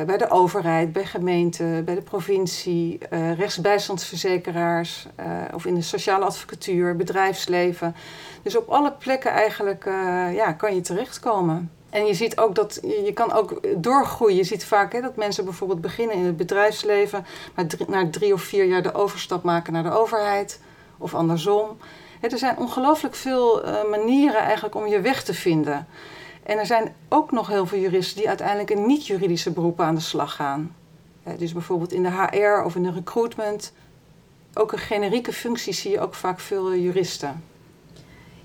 bij 0.06 0.16
de 0.18 0.30
overheid, 0.30 0.92
bij 0.92 1.04
gemeenten, 1.04 1.84
bij 1.84 1.94
de 1.94 2.02
provincie, 2.02 2.98
uh, 3.10 3.38
rechtsbijstandsverzekeraars 3.38 5.06
of 5.54 5.66
in 5.66 5.74
de 5.74 5.82
sociale 5.82 6.24
advocatuur, 6.24 6.96
bedrijfsleven. 6.96 7.94
Dus 8.42 8.56
op 8.56 8.68
alle 8.68 8.92
plekken 8.92 9.30
eigenlijk 9.30 9.84
ja, 10.34 10.52
kan 10.52 10.74
je 10.74 10.80
terechtkomen. 10.80 11.70
En 11.94 12.06
je 12.06 12.14
ziet 12.14 12.38
ook 12.38 12.54
dat 12.54 12.78
je 12.82 13.12
kan 13.12 13.32
ook 13.32 13.60
doorgroeien. 13.76 14.36
Je 14.36 14.44
ziet 14.44 14.64
vaak 14.64 14.92
hè, 14.92 15.00
dat 15.00 15.16
mensen 15.16 15.44
bijvoorbeeld 15.44 15.80
beginnen 15.80 16.16
in 16.16 16.24
het 16.24 16.36
bedrijfsleven, 16.36 17.26
maar 17.54 17.66
na 17.86 18.10
drie 18.10 18.32
of 18.32 18.42
vier 18.42 18.64
jaar 18.64 18.82
de 18.82 18.94
overstap 18.94 19.42
maken 19.42 19.72
naar 19.72 19.82
de 19.82 19.90
overheid 19.90 20.60
of 20.98 21.14
andersom. 21.14 21.76
Hè, 22.20 22.28
er 22.28 22.38
zijn 22.38 22.58
ongelooflijk 22.58 23.14
veel 23.14 23.66
uh, 23.66 23.90
manieren 23.90 24.40
eigenlijk 24.40 24.74
om 24.74 24.86
je 24.86 25.00
weg 25.00 25.22
te 25.22 25.34
vinden. 25.34 25.86
En 26.42 26.58
er 26.58 26.66
zijn 26.66 26.94
ook 27.08 27.30
nog 27.30 27.48
heel 27.48 27.66
veel 27.66 27.78
juristen 27.78 28.16
die 28.16 28.28
uiteindelijk 28.28 28.70
in 28.70 28.86
niet-juridische 28.86 29.50
beroepen 29.50 29.84
aan 29.84 29.94
de 29.94 30.00
slag 30.00 30.34
gaan. 30.34 30.74
Hè, 31.22 31.36
dus 31.36 31.52
bijvoorbeeld 31.52 31.92
in 31.92 32.02
de 32.02 32.10
HR 32.10 32.64
of 32.64 32.74
in 32.74 32.82
de 32.82 32.92
recruitment. 32.92 33.72
Ook 34.54 34.72
in 34.72 34.78
generieke 34.78 35.32
functies 35.32 35.80
zie 35.80 35.90
je 35.90 36.00
ook 36.00 36.14
vaak 36.14 36.40
veel 36.40 36.74
juristen. 36.74 37.44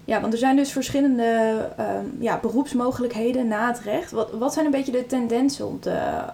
Ja, 0.06 0.22
want 0.22 0.34
er 0.34 0.40
zijn 0.40 0.56
dus 0.56 0.72
verschillende 0.72 1.70
uh, 1.80 1.86
ja, 2.20 2.40
beroepsmogelijkheden 2.42 3.48
na 3.48 3.68
het 3.68 3.80
recht. 3.80 4.12
Wat, 4.12 4.32
wat 4.32 4.54
zijn 4.54 4.66
een 4.66 4.72
beetje 4.72 4.92
de 4.92 5.06
tendensen 5.06 5.68
op 5.68 5.84
de 5.84 5.90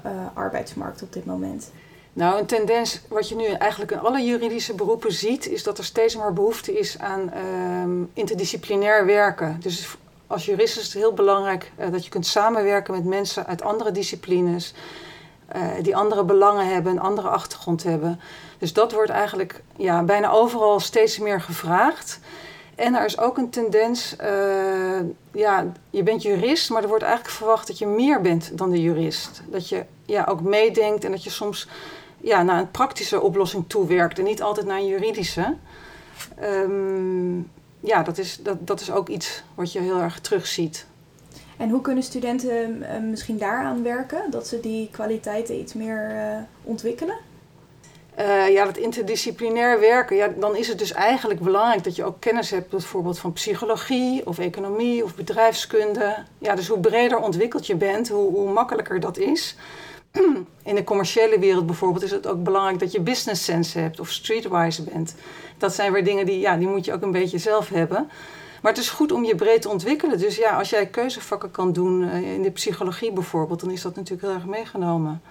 uh, 0.05 0.11
arbeidsmarkt 0.33 1.01
op 1.01 1.13
dit 1.13 1.25
moment? 1.25 1.71
Nou, 2.13 2.39
een 2.39 2.45
tendens 2.45 3.01
wat 3.09 3.29
je 3.29 3.35
nu 3.35 3.45
eigenlijk 3.45 3.91
in 3.91 3.99
alle 3.99 4.25
juridische 4.25 4.73
beroepen 4.73 5.11
ziet, 5.11 5.47
is 5.47 5.63
dat 5.63 5.77
er 5.77 5.83
steeds 5.83 6.15
meer 6.15 6.33
behoefte 6.33 6.79
is 6.79 6.99
aan 6.99 7.31
uh, 7.35 8.07
interdisciplinair 8.13 9.05
werken. 9.05 9.57
Dus 9.59 9.97
als 10.27 10.45
jurist 10.45 10.77
is 10.77 10.83
het 10.83 10.93
heel 10.93 11.13
belangrijk 11.13 11.71
uh, 11.79 11.91
dat 11.91 12.03
je 12.03 12.09
kunt 12.09 12.25
samenwerken 12.25 12.93
met 12.93 13.05
mensen 13.05 13.45
uit 13.45 13.61
andere 13.61 13.91
disciplines, 13.91 14.73
die 15.81 15.95
andere 15.95 16.23
belangen 16.23 16.67
hebben, 16.73 16.91
een 16.91 16.99
andere 16.99 17.27
achtergrond 17.27 17.83
hebben. 17.83 18.19
Dus 18.57 18.73
dat 18.73 18.91
wordt 18.91 19.09
eigenlijk 19.11 19.61
ja, 19.75 20.03
bijna 20.03 20.29
overal 20.29 20.79
steeds 20.79 21.19
meer 21.19 21.41
gevraagd. 21.41 22.19
En 22.75 22.95
er 22.95 23.05
is 23.05 23.19
ook 23.19 23.37
een 23.37 23.49
tendens, 23.49 24.15
uh, 24.21 24.99
ja, 25.31 25.71
je 25.89 26.03
bent 26.03 26.21
jurist, 26.21 26.69
maar 26.69 26.81
er 26.81 26.87
wordt 26.87 27.03
eigenlijk 27.03 27.35
verwacht 27.35 27.67
dat 27.67 27.77
je 27.77 27.87
meer 27.87 28.21
bent 28.21 28.57
dan 28.57 28.69
de 28.69 28.81
jurist. 28.81 29.41
Dat 29.49 29.69
je 29.69 29.85
ja, 30.05 30.25
ook 30.29 30.41
meedenkt 30.41 31.03
en 31.03 31.11
dat 31.11 31.23
je 31.23 31.29
soms 31.29 31.67
ja, 32.17 32.43
naar 32.43 32.59
een 32.59 32.71
praktische 32.71 33.21
oplossing 33.21 33.63
toewerkt 33.67 34.19
en 34.19 34.23
niet 34.23 34.41
altijd 34.41 34.65
naar 34.65 34.77
een 34.77 34.87
juridische. 34.87 35.55
Um, 36.43 37.51
ja, 37.79 38.03
dat 38.03 38.17
is, 38.17 38.39
dat, 38.43 38.67
dat 38.67 38.81
is 38.81 38.91
ook 38.91 39.09
iets 39.09 39.43
wat 39.55 39.71
je 39.71 39.79
heel 39.79 39.99
erg 39.99 40.19
terugziet. 40.19 40.85
En 41.57 41.69
hoe 41.69 41.81
kunnen 41.81 42.03
studenten 42.03 42.77
uh, 42.77 43.09
misschien 43.09 43.37
daaraan 43.37 43.83
werken, 43.83 44.31
dat 44.31 44.47
ze 44.47 44.59
die 44.59 44.89
kwaliteiten 44.91 45.59
iets 45.59 45.73
meer 45.73 46.11
uh, 46.11 46.37
ontwikkelen? 46.63 47.17
Uh, 48.19 48.49
ja, 48.49 48.65
dat 48.65 48.77
interdisciplinair 48.77 49.79
werken, 49.79 50.15
ja, 50.15 50.27
dan 50.37 50.55
is 50.55 50.67
het 50.67 50.79
dus 50.79 50.91
eigenlijk 50.91 51.39
belangrijk 51.39 51.83
dat 51.83 51.95
je 51.95 52.03
ook 52.03 52.19
kennis 52.19 52.49
hebt, 52.49 52.69
bijvoorbeeld 52.69 53.19
van 53.19 53.33
psychologie 53.33 54.27
of 54.27 54.39
economie 54.39 55.03
of 55.03 55.15
bedrijfskunde. 55.15 56.15
Ja, 56.37 56.55
dus 56.55 56.67
hoe 56.67 56.79
breder 56.79 57.19
ontwikkeld 57.19 57.67
je 57.67 57.75
bent, 57.75 58.09
hoe, 58.09 58.31
hoe 58.31 58.51
makkelijker 58.51 58.99
dat 58.99 59.17
is. 59.17 59.55
In 60.63 60.75
de 60.75 60.83
commerciële 60.83 61.39
wereld 61.39 61.65
bijvoorbeeld 61.65 62.03
is 62.03 62.11
het 62.11 62.27
ook 62.27 62.43
belangrijk 62.43 62.79
dat 62.79 62.91
je 62.91 63.01
business 63.01 63.43
sense 63.43 63.79
hebt 63.79 63.99
of 63.99 64.11
streetwise 64.11 64.83
bent. 64.83 65.15
Dat 65.57 65.73
zijn 65.73 65.91
weer 65.91 66.03
dingen 66.03 66.25
die, 66.25 66.39
ja, 66.39 66.57
die 66.57 66.67
moet 66.67 66.85
je 66.85 66.93
ook 66.93 67.01
een 67.01 67.11
beetje 67.11 67.37
zelf 67.37 67.69
hebben. 67.69 68.09
Maar 68.61 68.73
het 68.73 68.81
is 68.81 68.89
goed 68.89 69.11
om 69.11 69.25
je 69.25 69.35
breed 69.35 69.61
te 69.61 69.69
ontwikkelen. 69.69 70.19
Dus 70.19 70.35
ja, 70.35 70.57
als 70.57 70.69
jij 70.69 70.87
keuzevakken 70.87 71.51
kan 71.51 71.73
doen 71.73 72.01
uh, 72.01 72.33
in 72.33 72.41
de 72.41 72.51
psychologie 72.51 73.11
bijvoorbeeld, 73.11 73.59
dan 73.59 73.71
is 73.71 73.81
dat 73.81 73.95
natuurlijk 73.95 74.27
heel 74.27 74.35
erg 74.35 74.45
meegenomen. 74.45 75.21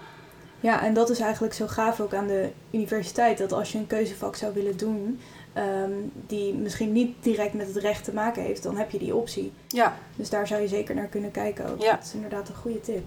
Ja, 0.65 0.83
en 0.83 0.93
dat 0.93 1.09
is 1.09 1.19
eigenlijk 1.19 1.53
zo 1.53 1.67
gaaf 1.67 1.99
ook 1.99 2.13
aan 2.13 2.27
de 2.27 2.49
universiteit. 2.71 3.37
Dat 3.37 3.51
als 3.51 3.71
je 3.71 3.77
een 3.77 3.87
keuzevak 3.87 4.35
zou 4.35 4.53
willen 4.53 4.77
doen, 4.77 5.19
um, 5.57 6.11
die 6.27 6.53
misschien 6.53 6.91
niet 6.91 7.15
direct 7.19 7.53
met 7.53 7.67
het 7.67 7.75
recht 7.75 8.03
te 8.03 8.13
maken 8.13 8.43
heeft, 8.43 8.63
dan 8.63 8.77
heb 8.77 8.91
je 8.91 8.97
die 8.97 9.15
optie. 9.15 9.51
Ja. 9.67 9.97
Dus 10.15 10.29
daar 10.29 10.47
zou 10.47 10.61
je 10.61 10.67
zeker 10.67 10.95
naar 10.95 11.07
kunnen 11.07 11.31
kijken 11.31 11.69
ook. 11.69 11.81
Ja. 11.81 11.95
Dat 11.95 12.03
is 12.03 12.13
inderdaad 12.13 12.49
een 12.49 12.55
goede 12.55 12.81
tip. 12.81 13.03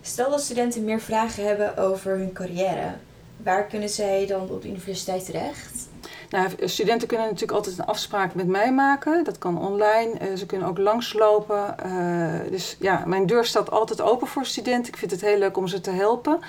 Stel 0.00 0.30
dat 0.30 0.40
studenten 0.40 0.84
meer 0.84 1.00
vragen 1.00 1.46
hebben 1.46 1.76
over 1.76 2.16
hun 2.16 2.32
carrière. 2.32 2.94
Waar 3.36 3.66
kunnen 3.66 3.88
zij 3.88 4.26
dan 4.26 4.50
op 4.50 4.62
de 4.62 4.68
universiteit 4.68 5.24
terecht? 5.24 5.88
Nou, 6.32 6.50
studenten 6.64 7.08
kunnen 7.08 7.26
natuurlijk 7.26 7.52
altijd 7.58 7.78
een 7.78 7.84
afspraak 7.84 8.34
met 8.34 8.46
mij 8.46 8.72
maken. 8.72 9.24
Dat 9.24 9.38
kan 9.38 9.58
online. 9.58 10.12
Uh, 10.20 10.36
ze 10.36 10.46
kunnen 10.46 10.68
ook 10.68 10.78
langslopen. 10.78 11.74
Uh, 11.86 12.50
dus 12.50 12.76
ja, 12.78 13.02
mijn 13.06 13.26
deur 13.26 13.44
staat 13.44 13.70
altijd 13.70 14.00
open 14.00 14.26
voor 14.26 14.46
studenten. 14.46 14.92
Ik 14.92 14.98
vind 14.98 15.10
het 15.10 15.20
heel 15.20 15.38
leuk 15.38 15.56
om 15.56 15.66
ze 15.66 15.80
te 15.80 15.90
helpen. 15.90 16.40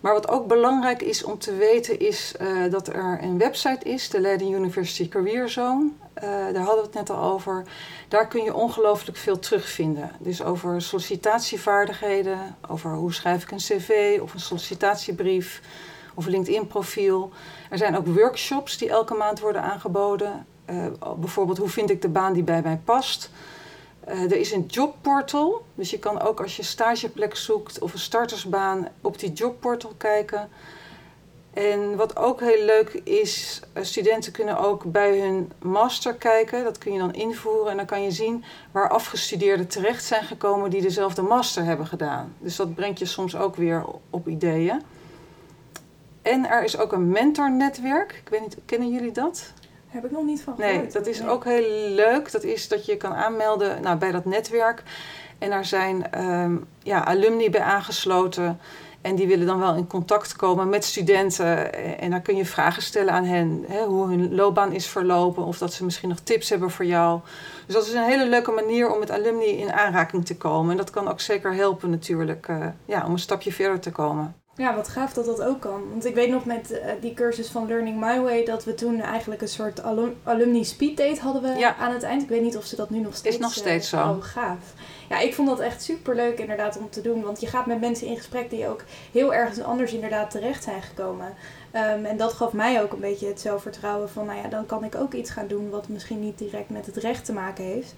Maar 0.00 0.12
wat 0.12 0.28
ook 0.28 0.46
belangrijk 0.46 1.02
is 1.02 1.24
om 1.24 1.38
te 1.38 1.56
weten 1.56 1.98
is 1.98 2.34
uh, 2.40 2.70
dat 2.70 2.88
er 2.88 3.18
een 3.22 3.38
website 3.38 3.88
is, 3.88 4.10
de 4.10 4.20
Leiden 4.20 4.52
University 4.52 5.08
Career 5.08 5.48
Zone. 5.48 5.90
daar 6.14 6.62
hadden 6.62 6.76
we 6.76 6.82
het 6.82 6.94
net 6.94 7.10
al 7.10 7.32
over. 7.32 7.64
Daar 8.08 8.28
kun 8.28 8.44
je 8.44 8.54
ongelooflijk 8.54 9.16
veel 9.16 9.38
terugvinden. 9.38 10.10
Dus 10.18 10.42
over 10.42 10.82
sollicitatievaardigheden, 10.82 12.56
over 12.68 12.94
hoe 12.94 13.12
schrijf 13.12 13.42
ik 13.42 13.50
een 13.50 13.56
cv 13.56 14.18
of 14.22 14.34
een 14.34 14.40
sollicitatiebrief 14.40 15.60
of 16.14 16.26
LinkedIn-profiel. 16.26 17.30
Er 17.70 17.78
zijn 17.78 17.96
ook 17.96 18.06
workshops 18.06 18.78
die 18.78 18.88
elke 18.88 19.14
maand 19.14 19.40
worden 19.40 19.62
aangeboden. 19.62 20.46
Uh, 20.70 20.86
bijvoorbeeld, 21.16 21.58
hoe 21.58 21.68
vind 21.68 21.90
ik 21.90 22.02
de 22.02 22.08
baan 22.08 22.32
die 22.32 22.42
bij 22.42 22.62
mij 22.62 22.80
past? 22.84 23.30
Uh, 24.08 24.22
er 24.22 24.36
is 24.36 24.52
een 24.52 24.66
jobportal, 24.66 25.64
dus 25.74 25.90
je 25.90 25.98
kan 25.98 26.20
ook 26.20 26.40
als 26.40 26.56
je 26.56 26.62
stageplek 26.62 27.36
zoekt 27.36 27.78
of 27.78 27.92
een 27.92 27.98
startersbaan 27.98 28.88
op 29.00 29.18
die 29.18 29.32
jobportal 29.32 29.92
kijken. 29.96 30.48
En 31.52 31.96
wat 31.96 32.16
ook 32.16 32.40
heel 32.40 32.64
leuk 32.64 33.00
is, 33.04 33.60
eh, 33.72 33.82
studenten 33.82 34.32
kunnen 34.32 34.58
ook 34.58 34.84
bij 34.84 35.20
hun 35.20 35.52
master 35.62 36.14
kijken. 36.14 36.64
Dat 36.64 36.78
kun 36.78 36.92
je 36.92 36.98
dan 36.98 37.14
invoeren 37.14 37.70
en 37.70 37.76
dan 37.76 37.86
kan 37.86 38.02
je 38.02 38.10
zien 38.10 38.44
waar 38.70 38.88
afgestudeerden 38.88 39.66
terecht 39.66 40.04
zijn 40.04 40.24
gekomen 40.24 40.70
die 40.70 40.82
dezelfde 40.82 41.22
master 41.22 41.64
hebben 41.64 41.86
gedaan. 41.86 42.34
Dus 42.38 42.56
dat 42.56 42.74
brengt 42.74 42.98
je 42.98 43.06
soms 43.06 43.36
ook 43.36 43.56
weer 43.56 43.84
op 44.10 44.28
ideeën. 44.28 44.82
En 46.22 46.48
er 46.48 46.64
is 46.64 46.78
ook 46.78 46.92
een 46.92 47.08
mentornetwerk. 47.08 48.20
Ik 48.24 48.28
weet 48.28 48.40
niet, 48.40 48.56
kennen 48.64 48.88
jullie 48.90 49.12
dat? 49.12 49.52
Heb 49.88 50.04
ik 50.04 50.10
nog 50.10 50.24
niet 50.24 50.42
van 50.42 50.54
gehoord. 50.56 50.76
Nee, 50.76 50.86
dat 50.86 51.06
is 51.06 51.26
ook 51.26 51.44
heel 51.44 51.94
leuk. 51.94 52.32
Dat 52.32 52.42
is 52.42 52.68
dat 52.68 52.86
je 52.86 52.96
kan 52.96 53.14
aanmelden 53.14 53.82
nou, 53.82 53.96
bij 53.96 54.12
dat 54.12 54.24
netwerk. 54.24 54.82
En 55.38 55.50
daar 55.50 55.64
zijn 55.64 56.24
um, 56.24 56.66
ja, 56.82 57.04
alumni 57.04 57.50
bij 57.50 57.60
aangesloten. 57.60 58.58
En 59.00 59.14
die 59.14 59.26
willen 59.26 59.46
dan 59.46 59.58
wel 59.58 59.74
in 59.74 59.86
contact 59.86 60.36
komen 60.36 60.68
met 60.68 60.84
studenten. 60.84 61.74
En 61.98 62.10
dan 62.10 62.22
kun 62.22 62.36
je 62.36 62.44
vragen 62.44 62.82
stellen 62.82 63.12
aan 63.12 63.24
hen. 63.24 63.64
Hè, 63.68 63.84
hoe 63.84 64.06
hun 64.06 64.34
loopbaan 64.34 64.72
is 64.72 64.86
verlopen. 64.86 65.44
Of 65.44 65.58
dat 65.58 65.72
ze 65.72 65.84
misschien 65.84 66.08
nog 66.08 66.20
tips 66.20 66.48
hebben 66.48 66.70
voor 66.70 66.84
jou. 66.84 67.20
Dus 67.66 67.74
dat 67.74 67.86
is 67.86 67.92
een 67.92 68.02
hele 68.02 68.26
leuke 68.26 68.50
manier 68.50 68.92
om 68.92 68.98
met 68.98 69.10
alumni 69.10 69.46
in 69.46 69.72
aanraking 69.72 70.26
te 70.26 70.36
komen. 70.36 70.70
En 70.70 70.76
dat 70.76 70.90
kan 70.90 71.08
ook 71.08 71.20
zeker 71.20 71.54
helpen 71.54 71.90
natuurlijk. 71.90 72.48
Uh, 72.48 72.66
ja, 72.84 73.04
om 73.06 73.12
een 73.12 73.18
stapje 73.18 73.52
verder 73.52 73.80
te 73.80 73.90
komen. 73.90 74.34
Ja, 74.62 74.74
wat 74.74 74.88
gaaf 74.88 75.12
dat 75.12 75.24
dat 75.24 75.42
ook 75.42 75.60
kan. 75.60 75.88
Want 75.90 76.04
ik 76.04 76.14
weet 76.14 76.30
nog 76.30 76.44
met 76.44 76.70
uh, 76.70 76.78
die 77.00 77.14
cursus 77.14 77.48
van 77.48 77.66
Learning 77.66 78.00
My 78.00 78.20
Way 78.20 78.44
dat 78.44 78.64
we 78.64 78.74
toen 78.74 79.00
eigenlijk 79.00 79.42
een 79.42 79.48
soort 79.48 79.82
alum 79.82 80.16
alumni 80.24 80.64
speed 80.64 80.96
date 80.96 81.20
hadden 81.20 81.42
we 81.42 81.58
ja. 81.58 81.76
aan 81.76 81.92
het 81.92 82.02
eind. 82.02 82.22
Ik 82.22 82.28
weet 82.28 82.42
niet 82.42 82.56
of 82.56 82.64
ze 82.64 82.76
dat 82.76 82.90
nu 82.90 82.98
nog 82.98 83.16
steeds 83.16 83.34
Is 83.34 83.42
nog 83.42 83.52
steeds 83.52 83.92
uh, 83.92 84.00
zo. 84.00 84.10
Oh, 84.10 84.22
gaaf. 84.22 84.74
Ja, 85.08 85.18
ik 85.18 85.34
vond 85.34 85.48
dat 85.48 85.60
echt 85.60 85.82
super 85.82 86.14
leuk 86.14 86.38
inderdaad 86.38 86.78
om 86.78 86.90
te 86.90 87.00
doen. 87.00 87.22
Want 87.22 87.40
je 87.40 87.46
gaat 87.46 87.66
met 87.66 87.80
mensen 87.80 88.06
in 88.06 88.16
gesprek 88.16 88.50
die 88.50 88.68
ook 88.68 88.84
heel 89.12 89.34
ergens 89.34 89.62
anders 89.62 89.92
inderdaad 89.92 90.30
terecht 90.30 90.62
zijn 90.62 90.82
gekomen. 90.82 91.34
Um, 91.74 92.04
en 92.04 92.16
dat 92.16 92.32
gaf 92.32 92.52
mij 92.52 92.82
ook 92.82 92.92
een 92.92 93.00
beetje 93.00 93.26
het 93.26 93.40
zelfvertrouwen 93.40 94.10
van, 94.10 94.26
nou 94.26 94.38
ja, 94.38 94.48
dan 94.48 94.66
kan 94.66 94.84
ik 94.84 94.94
ook 94.94 95.12
iets 95.12 95.30
gaan 95.30 95.46
doen 95.46 95.70
wat 95.70 95.88
misschien 95.88 96.20
niet 96.20 96.38
direct 96.38 96.70
met 96.70 96.86
het 96.86 96.96
recht 96.96 97.24
te 97.24 97.32
maken 97.32 97.64
heeft 97.64 97.94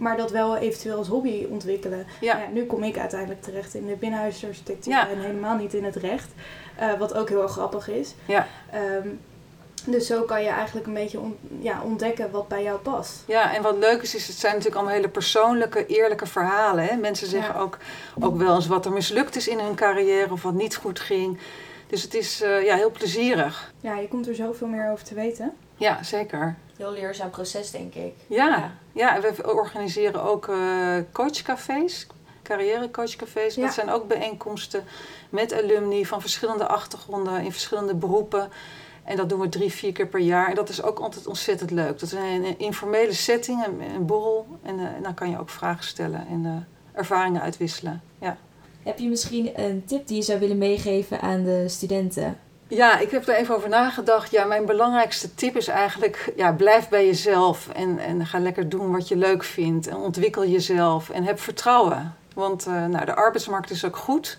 maar 0.00 0.16
dat 0.16 0.30
wel 0.30 0.56
eventueel 0.56 0.96
als 0.96 1.08
hobby 1.08 1.46
ontwikkelen. 1.50 2.06
Ja. 2.20 2.38
ja 2.38 2.48
nu 2.52 2.66
kom 2.66 2.82
ik 2.82 2.98
uiteindelijk 2.98 3.42
terecht 3.42 3.74
in 3.74 3.86
de 3.86 3.94
binnenhuisarchitectuur 3.94 4.92
ja. 4.92 5.08
en 5.08 5.20
helemaal 5.20 5.56
niet 5.56 5.74
in 5.74 5.84
het 5.84 5.96
recht. 5.96 6.28
Uh, 6.80 6.98
wat 6.98 7.14
ook 7.14 7.28
heel 7.28 7.42
erg 7.42 7.52
grappig 7.52 7.88
is. 7.88 8.14
Ja. 8.26 8.46
Um, 9.02 9.20
dus 9.84 10.06
zo 10.06 10.22
kan 10.22 10.42
je 10.42 10.48
eigenlijk 10.48 10.86
een 10.86 10.94
beetje 10.94 11.18
ja, 11.60 11.82
ontdekken 11.82 12.30
wat 12.30 12.48
bij 12.48 12.62
jou 12.62 12.78
past. 12.78 13.22
Ja, 13.26 13.54
en 13.54 13.62
wat 13.62 13.78
leuk 13.78 14.02
is, 14.02 14.14
is 14.14 14.26
het 14.26 14.36
zijn 14.36 14.52
natuurlijk 14.52 14.80
allemaal 14.80 14.96
hele 14.96 15.12
persoonlijke, 15.12 15.86
eerlijke 15.86 16.26
verhalen. 16.26 16.84
Hè? 16.84 16.96
Mensen 16.96 17.26
zeggen 17.26 17.54
ook, 17.54 17.78
ook 18.20 18.36
wel 18.36 18.54
eens 18.54 18.66
wat 18.66 18.84
er 18.84 18.92
mislukt 18.92 19.36
is 19.36 19.48
in 19.48 19.58
hun 19.58 19.74
carrière 19.74 20.32
of 20.32 20.42
wat 20.42 20.54
niet 20.54 20.76
goed 20.76 21.00
ging. 21.00 21.38
Dus 21.86 22.02
het 22.02 22.14
is 22.14 22.42
uh, 22.42 22.64
ja, 22.64 22.76
heel 22.76 22.90
plezierig. 22.90 23.72
Ja, 23.80 23.96
je 23.96 24.08
komt 24.08 24.28
er 24.28 24.34
zoveel 24.34 24.66
meer 24.66 24.90
over 24.90 25.04
te 25.04 25.14
weten. 25.14 25.52
Ja, 25.76 26.02
zeker 26.02 26.56
heel 26.80 26.92
leerzaam 26.92 27.30
proces, 27.30 27.70
denk 27.70 27.94
ik. 27.94 28.14
Ja, 28.26 28.72
ja. 28.92 29.20
we 29.20 29.54
organiseren 29.54 30.22
ook 30.22 30.46
uh, 30.46 30.96
coachcafés, 31.12 32.06
carrièrecoachcafés. 32.42 33.54
Ja. 33.54 33.64
Dat 33.64 33.74
zijn 33.74 33.90
ook 33.90 34.08
bijeenkomsten 34.08 34.84
met 35.30 35.52
alumni 35.52 36.06
van 36.06 36.20
verschillende 36.20 36.66
achtergronden 36.66 37.42
in 37.42 37.52
verschillende 37.52 37.94
beroepen. 37.94 38.50
En 39.04 39.16
dat 39.16 39.28
doen 39.28 39.40
we 39.40 39.48
drie, 39.48 39.72
vier 39.72 39.92
keer 39.92 40.06
per 40.06 40.20
jaar. 40.20 40.48
En 40.48 40.54
dat 40.54 40.68
is 40.68 40.82
ook 40.82 40.98
altijd 40.98 41.26
ontzettend 41.26 41.70
leuk. 41.70 41.98
Dat 41.98 42.02
is 42.02 42.12
een, 42.12 42.58
informele 42.58 43.12
setting, 43.12 43.66
een, 43.66 43.80
een 43.94 44.06
borrel. 44.06 44.46
En, 44.62 44.78
uh, 44.78 44.84
en, 44.84 45.02
dan 45.02 45.14
kan 45.14 45.30
je 45.30 45.38
ook 45.38 45.50
vragen 45.50 45.84
stellen 45.84 46.26
en 46.26 46.44
uh, 46.44 46.52
ervaringen 46.92 47.40
uitwisselen. 47.40 48.02
Ja. 48.20 48.36
Heb 48.82 48.98
je 48.98 49.08
misschien 49.08 49.60
een 49.60 49.84
tip 49.84 50.06
die 50.06 50.16
je 50.16 50.22
zou 50.22 50.38
willen 50.38 50.58
meegeven 50.58 51.20
aan 51.20 51.42
de 51.42 51.68
studenten? 51.68 52.38
Ja, 52.70 52.98
ik 52.98 53.10
heb 53.10 53.28
er 53.28 53.34
even 53.34 53.54
over 53.54 53.68
nagedacht. 53.68 54.30
Ja, 54.30 54.44
mijn 54.44 54.66
belangrijkste 54.66 55.34
tip 55.34 55.56
is 55.56 55.68
eigenlijk: 55.68 56.32
ja, 56.36 56.52
blijf 56.52 56.88
bij 56.88 57.06
jezelf 57.06 57.68
en, 57.68 57.98
en 57.98 58.26
ga 58.26 58.38
lekker 58.38 58.68
doen 58.68 58.92
wat 58.92 59.08
je 59.08 59.16
leuk 59.16 59.44
vindt. 59.44 59.86
En 59.86 59.96
ontwikkel 59.96 60.46
jezelf 60.46 61.10
en 61.10 61.24
heb 61.24 61.40
vertrouwen. 61.40 62.14
Want 62.34 62.66
uh, 62.66 62.86
nou, 62.86 63.04
de 63.04 63.14
arbeidsmarkt 63.14 63.70
is 63.70 63.84
ook 63.84 63.96
goed. 63.96 64.38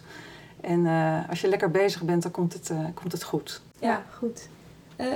En 0.61 0.85
uh, 0.85 1.29
als 1.29 1.41
je 1.41 1.47
lekker 1.47 1.71
bezig 1.71 2.01
bent, 2.01 2.23
dan 2.23 2.31
komt 2.31 2.53
het, 2.53 2.69
uh, 2.69 2.79
komt 2.93 3.11
het 3.11 3.23
goed. 3.23 3.61
Ja, 3.79 4.03
goed. 4.17 4.47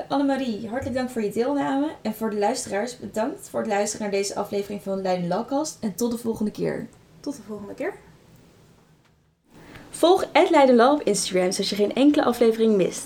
Annemarie, 0.08 0.70
hartelijk 0.70 0.96
dank 0.96 1.10
voor 1.10 1.22
je 1.22 1.32
deelname. 1.32 1.92
En 2.02 2.14
voor 2.14 2.30
de 2.30 2.38
luisteraars, 2.38 2.98
bedankt 2.98 3.50
voor 3.50 3.60
het 3.60 3.70
luisteren 3.70 4.10
naar 4.10 4.20
deze 4.20 4.36
aflevering 4.36 4.82
van 4.84 5.02
Leiden 5.02 5.28
Lawcast. 5.28 5.78
En 5.80 5.96
tot 5.96 6.12
de 6.12 6.18
volgende 6.18 6.52
keer. 6.52 6.88
Tot 7.20 7.36
de 7.36 7.42
volgende 7.42 7.74
keer. 7.74 7.94
Volg 9.98 10.26
Leiden 10.50 10.90
op 10.92 11.02
Instagram 11.02 11.52
zodat 11.52 11.70
je 11.70 11.76
geen 11.76 11.94
enkele 11.94 12.24
aflevering 12.24 12.76
mist. 12.76 13.06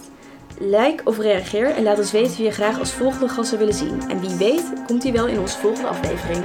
Like 0.59 1.03
of 1.03 1.17
reageer 1.17 1.69
en 1.69 1.83
laat 1.83 1.97
ons 1.97 2.11
weten 2.11 2.35
wie 2.35 2.45
je 2.45 2.51
graag 2.51 2.79
als 2.79 2.91
volgende 2.91 3.29
gast 3.29 3.47
zou 3.47 3.59
willen 3.59 3.75
zien. 3.75 4.01
En 4.09 4.19
wie 4.19 4.35
weet 4.35 4.73
komt 4.87 5.03
hij 5.03 5.11
wel 5.11 5.27
in 5.27 5.39
onze 5.39 5.57
volgende 5.57 5.87
aflevering. 5.87 6.43